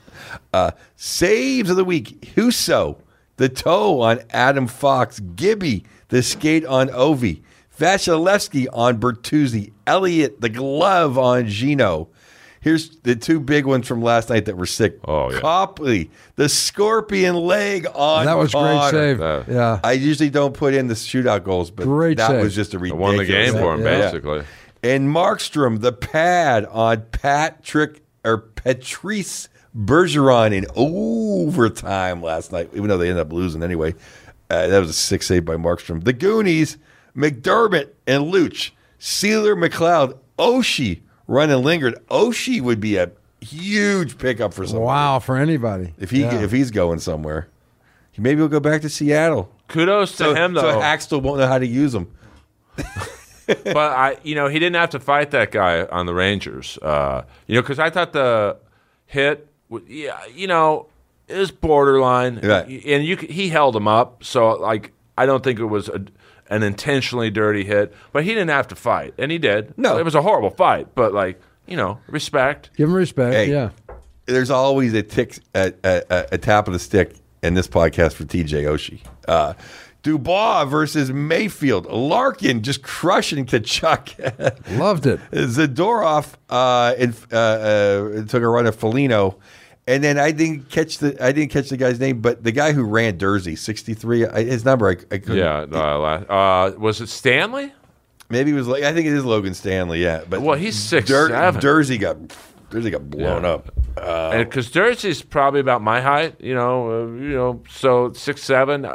[0.53, 2.97] Uh, saves of the week: Husso,
[3.37, 7.41] the toe on Adam Fox, Gibby, the skate on Ovi,
[7.79, 12.09] Vasilevskiy on Bertuzzi, Elliott, the glove on Geno.
[12.59, 14.99] Here's the two big ones from last night that were sick.
[15.07, 15.39] Oh, yeah.
[15.39, 18.25] Copley, the scorpion leg on.
[18.27, 19.21] that was a great save.
[19.21, 19.79] Uh, yeah.
[19.83, 22.41] I usually don't put in the shootout goals, but Great that save.
[22.43, 23.03] was just a ridiculous.
[23.03, 24.01] I won the game for him, Yeah.
[24.11, 24.43] basically.
[24.83, 32.97] And Markstrom, the pad on Patrick or Patrice Bergeron in overtime last night, even though
[32.97, 33.93] they ended up losing anyway.
[34.49, 36.03] Uh, that was a six save by Markstrom.
[36.03, 36.77] The Goonies,
[37.15, 41.95] MacDermid and Luch, Sealer, McLeod, Oshie running Lindgren.
[42.09, 45.93] Oshie would be a huge pickup for someone Wow, for anybody.
[45.99, 46.41] if he Yeah.
[46.41, 47.47] if he's going somewhere.
[48.17, 49.49] Maybe he'll go back to Seattle.
[49.67, 50.61] Kudos to So, him, though.
[50.61, 52.11] so Hextall won't know how to use them.
[53.47, 56.77] but I, you know, he didn't have to fight that guy on the Rangers.
[56.81, 58.57] Uh, you know, because I thought the
[59.05, 60.87] hit, w- yeah, you know,
[61.27, 62.67] it was borderline, Right.
[62.85, 64.23] and you, c- he held him up.
[64.23, 66.03] So, like, I don't think it was a,
[66.51, 69.73] an intentionally dirty hit, but he didn't have to fight, and he did.
[69.77, 69.97] No.
[69.97, 72.69] it was a horrible fight, but like, you know, respect.
[72.77, 73.33] Give him respect.
[73.33, 73.49] Hey.
[73.49, 73.69] Yeah.
[74.27, 78.13] there's always a tick, a, a, a- a tap of the stick in this podcast
[78.13, 78.99] for TJ Oshie.
[79.27, 79.53] Uh,
[80.03, 81.85] Dubois versus Mayfield.
[81.85, 84.77] Larkin just crushing Tkachuk.
[84.79, 85.19] Loved it.
[85.31, 89.37] Zadorov uh, in, uh, uh, took a run at Foligno.
[89.87, 92.71] And then I didn't catch the I didn't catch the guy's name, but the guy
[92.71, 95.37] who ran Jersey, sixty three, his number I, I couldn't.
[95.37, 97.73] Yeah, uh, uh, was it Stanley?
[98.29, 100.01] maybe it was like I think it is Logan Stanley.
[100.01, 101.59] Yeah, but Well, he's six Dur- seven.
[101.59, 102.15] Jersey got
[102.71, 103.49] Jersey got blown Yeah.
[103.49, 103.71] up.
[103.97, 108.43] Uh, and because Jersey's probably about my height, you know, uh, you know, so six
[108.43, 108.85] seven.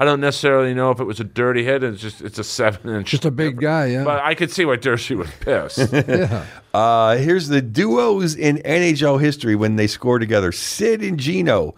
[0.00, 1.84] I, I don't necessarily know if it was a dirty hit.
[1.84, 3.10] It's just it's a seven inch.
[3.10, 4.04] Just a big guy, yeah.
[4.04, 5.92] But I could see why Jersey was pissed.
[6.72, 10.52] Uh, here's the duos in NHL history when they score together.
[10.52, 11.74] Sid and Geno.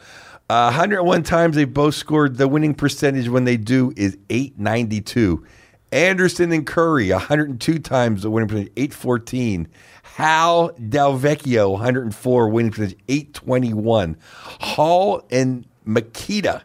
[0.50, 2.36] Uh, 101 times they both scored.
[2.36, 5.46] The winning percentage when they do is 892.
[5.92, 9.68] Anderson and Kurri, 102 times the winning percentage, 814.
[10.02, 14.16] Howe Delvecchio, 104, winning percentage, 821.
[14.60, 16.62] Hull and Mikita,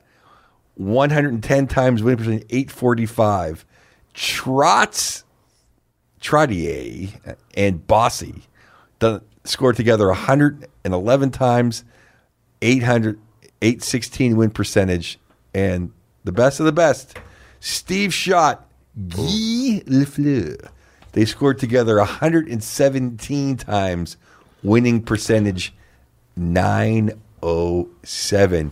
[0.77, 3.65] 110 times winning percentage, 845.
[4.13, 5.23] Trotz
[6.21, 8.43] Trottier and Bossy
[8.99, 11.83] done, scored together 111 times,
[12.61, 13.19] 800,
[13.61, 15.19] 816 win percentage,
[15.53, 15.91] and
[16.23, 17.19] the best of the best,
[17.59, 18.67] Steve Shutt, oh.
[19.09, 20.69] Guy Lafleur.
[21.13, 24.17] They scored together 117 times,
[24.61, 25.73] winning percentage
[26.35, 28.71] 907.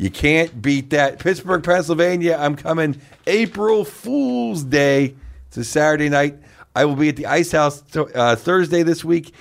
[0.00, 1.18] You can't beat that.
[1.18, 2.38] Pittsburgh, Pennsylvania.
[2.40, 5.14] I'm coming April Fool's Day.
[5.48, 6.38] It's a Saturday night.
[6.74, 9.34] I will be at the Ice House uh, Thursday this week,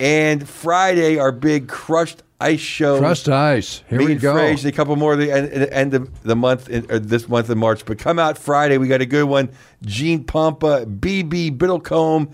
[0.00, 2.98] and Friday our big crushed ice show.
[2.98, 3.82] Crushed ice.
[3.90, 4.34] Here Me we and go.
[4.34, 7.50] Frage, a couple more at the end, end of the month, in, or this month
[7.50, 7.84] in March.
[7.84, 8.78] But come out Friday.
[8.78, 9.50] We got a good one.
[9.84, 12.32] Gene Pompa, BB Biddlecombe,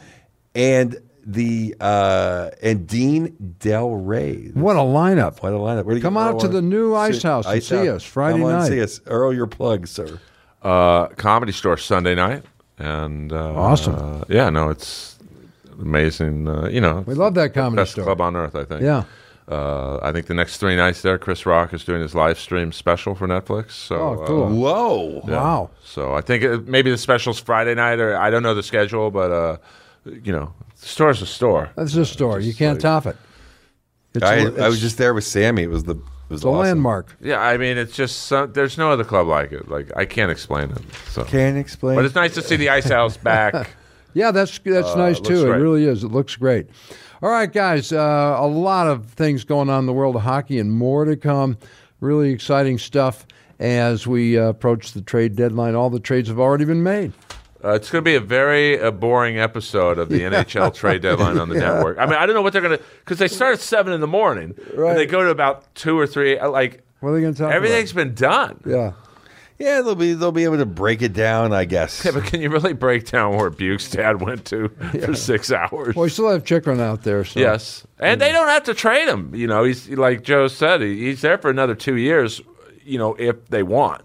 [0.55, 4.51] and the uh, and Dean Del Rey.
[4.55, 5.43] What a lineup.
[5.43, 5.85] What a lineup!
[5.85, 8.39] Where do Come get- out to the new Ice Sit- House and see us Friday
[8.41, 8.69] Come on night.
[8.69, 9.01] see us.
[9.07, 10.19] Earl, your plug, sir.
[10.63, 12.45] uh, comedy store Sunday night,
[12.79, 13.95] and uh, Awesome.
[13.95, 15.19] uh, yeah, no, it's
[15.81, 16.49] amazing.
[16.49, 18.05] Uh, you know, We love that comedy best store.
[18.05, 18.55] club on earth.
[18.55, 18.83] I think.
[18.83, 19.05] Yeah.
[19.49, 22.71] Uh, I think the next three nights there, Chris Rock is doing his live stream
[22.71, 23.73] special for Netflix.
[23.73, 24.45] So, Oh, cool.
[24.45, 25.23] uh, Whoa!
[25.27, 25.35] yeah.
[25.35, 25.71] Wow.
[25.85, 29.11] So I think it, maybe the special's Friday night, or I don't know the schedule,
[29.11, 29.57] but uh,
[30.05, 30.53] you know,
[30.83, 31.71] the store's a store.
[31.77, 32.45] That's a story.
[32.45, 33.17] You can't top it.
[34.15, 35.63] It's, I, a- I was just there with Sammy.
[35.63, 36.01] It was the it
[36.35, 36.61] was a awesome.
[36.61, 37.17] landmark.
[37.21, 39.69] Yeah, I mean, it's just some, there's no other club like it.
[39.69, 40.79] Like I can't explain it.
[41.09, 41.97] So, Can't explain.
[41.97, 43.71] but it's nice to see the Ice House back.
[44.15, 45.43] Yeah, that's that's nice looks too.
[45.45, 45.61] It great.
[45.63, 46.05] really is.
[46.05, 46.69] It looks great.
[47.23, 47.93] All right, guys.
[47.93, 51.17] Uh, a lot of things going on in the world of hockey, and more to
[51.17, 51.57] come.
[52.01, 53.27] Really exciting stuff
[53.61, 55.75] as we uh, approach the trade deadline.
[55.77, 57.13] All the trades have already been made.
[57.65, 61.39] Uh, it's going to be a very uh, boring episode of the NHL trade deadline
[61.39, 61.99] on the network.
[61.99, 64.01] I mean, I don't know what they're going to because they start at seven in
[64.01, 64.91] the morning Right.
[64.91, 66.39] and they go to about two or three.
[66.39, 68.05] uh, Like What are they going to talk everything's about?
[68.05, 68.61] been done.
[68.67, 68.93] Yeah.
[69.59, 72.05] Yeah, they'll be they'll be able to break it down, I guess.
[72.05, 74.69] Yeah, but can you really break down where Bjugstad went to
[75.05, 75.95] for six hours?
[75.95, 77.25] Well, we still have Chychrun out there.
[77.25, 77.39] So.
[77.39, 79.33] Yes, and they don't have to trade him.
[79.37, 82.41] You know, he's like Joe said, he's there for another two years.
[82.85, 84.03] You know, if they want.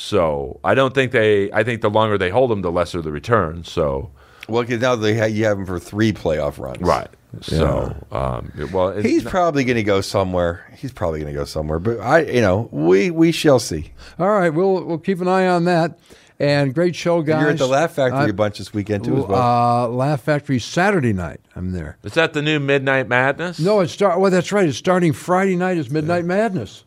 [0.00, 1.50] So I don't think they.
[1.50, 3.64] I think the longer they hold him, the lesser the return.
[3.64, 4.12] So
[4.48, 6.80] Well, because now they ha- you have him for three playoff runs.
[6.80, 7.08] right.
[7.42, 10.72] So um, it- well, it- He's probably going to go somewhere.
[10.78, 11.80] He's probably going to go somewhere.
[11.80, 13.90] But I, you know, we we shall see.
[14.20, 15.98] All right, we'll we'll keep an eye on that.
[16.38, 17.40] And great show, guys.
[17.40, 19.42] You're at the Laugh Factory a bunch this weekend too, as well.
[19.42, 21.40] Uh, Laugh Factory Saturday night.
[21.56, 21.98] I'm there.
[22.04, 23.58] is that the new Midnight Madness?
[23.58, 24.20] No, it's start.
[24.20, 24.68] Well, that's right.
[24.68, 25.76] It's starting Friday night.
[25.76, 26.84] Is Midnight Madness.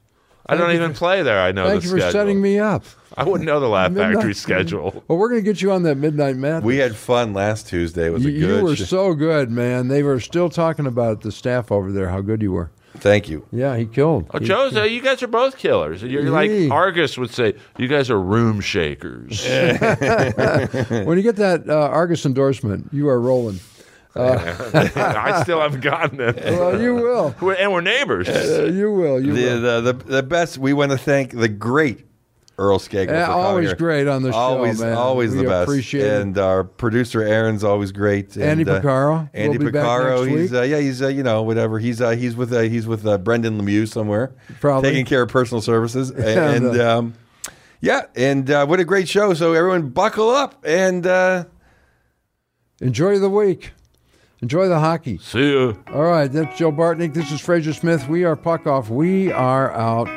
[0.52, 1.40] I don't thank you even play there.
[1.40, 1.68] I know.
[1.68, 2.12] Thank the you for schedule.
[2.12, 2.84] setting me up.
[3.18, 5.04] I wouldn't know the Laugh Midnight- Factory schedule.
[5.08, 6.64] Well, we're going to get you on that Midnight Madness.
[6.64, 8.06] we had fun last Tuesday.
[8.08, 8.58] It was you, a good.
[8.60, 9.88] you were sh- so good, man.
[9.90, 12.72] They were still talking about the staff over there, how good you were.
[12.98, 13.46] Thank you.
[13.52, 14.28] Yeah, he killed.
[14.34, 16.04] Oh, He- Joe's, uh, you guys are both killers.
[16.04, 17.54] You're like Argus would say.
[17.78, 19.46] You guys are room shakers.
[19.46, 23.60] when you get that uh, Argus endorsement, you are rolling.
[24.16, 26.36] I still haven't gotten it.
[26.44, 27.36] Well, you will.
[27.42, 28.28] We're- and we're neighbors.
[28.28, 29.20] Uh, you will.
[29.24, 29.82] You The, will.
[29.82, 30.58] the the the best.
[30.58, 32.06] We want to thank the great
[32.58, 33.08] Earl Skakel.
[33.08, 33.76] Yeah, always here.
[33.78, 34.94] great on the show, Always, man.
[34.98, 35.64] always We the best.
[35.70, 36.22] appreciate it.
[36.22, 38.36] and our producer Aaron's always great.
[38.38, 40.26] Andy and, uh, Picaro Andy will Picaro.
[40.26, 40.60] next He's week.
[40.60, 40.80] uh, yeah.
[40.80, 41.80] He's uh, you know whatever.
[41.80, 44.90] He's uh, he's with uh, he's with uh, Brendan Lemieux somewhere, Probably.
[44.90, 46.12] taking care of personal services.
[46.18, 46.98] Yeah, and no.
[47.00, 47.14] um,
[47.80, 49.34] yeah, and uh, what a great show.
[49.34, 51.08] So everyone, buckle up and.
[51.08, 51.46] Uh,
[52.82, 53.72] Enjoy the week.
[54.42, 55.20] Enjoy the hockey.
[55.20, 55.78] See you.
[55.94, 57.14] All right, that's Joe Bartnick.
[57.14, 58.08] This is Fraser Smith.
[58.08, 58.90] We are Puck Off.
[58.90, 60.08] We are out.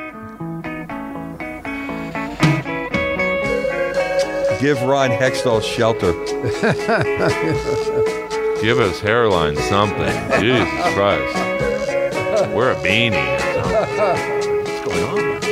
[4.60, 6.12] Give Ron Hextall shelter.
[8.62, 10.40] Give us hairline something.
[10.40, 11.36] Jesus Christ.
[12.54, 13.36] We're a beanie.
[13.36, 14.64] or something.
[14.64, 15.04] What's going
[15.34, 15.43] on?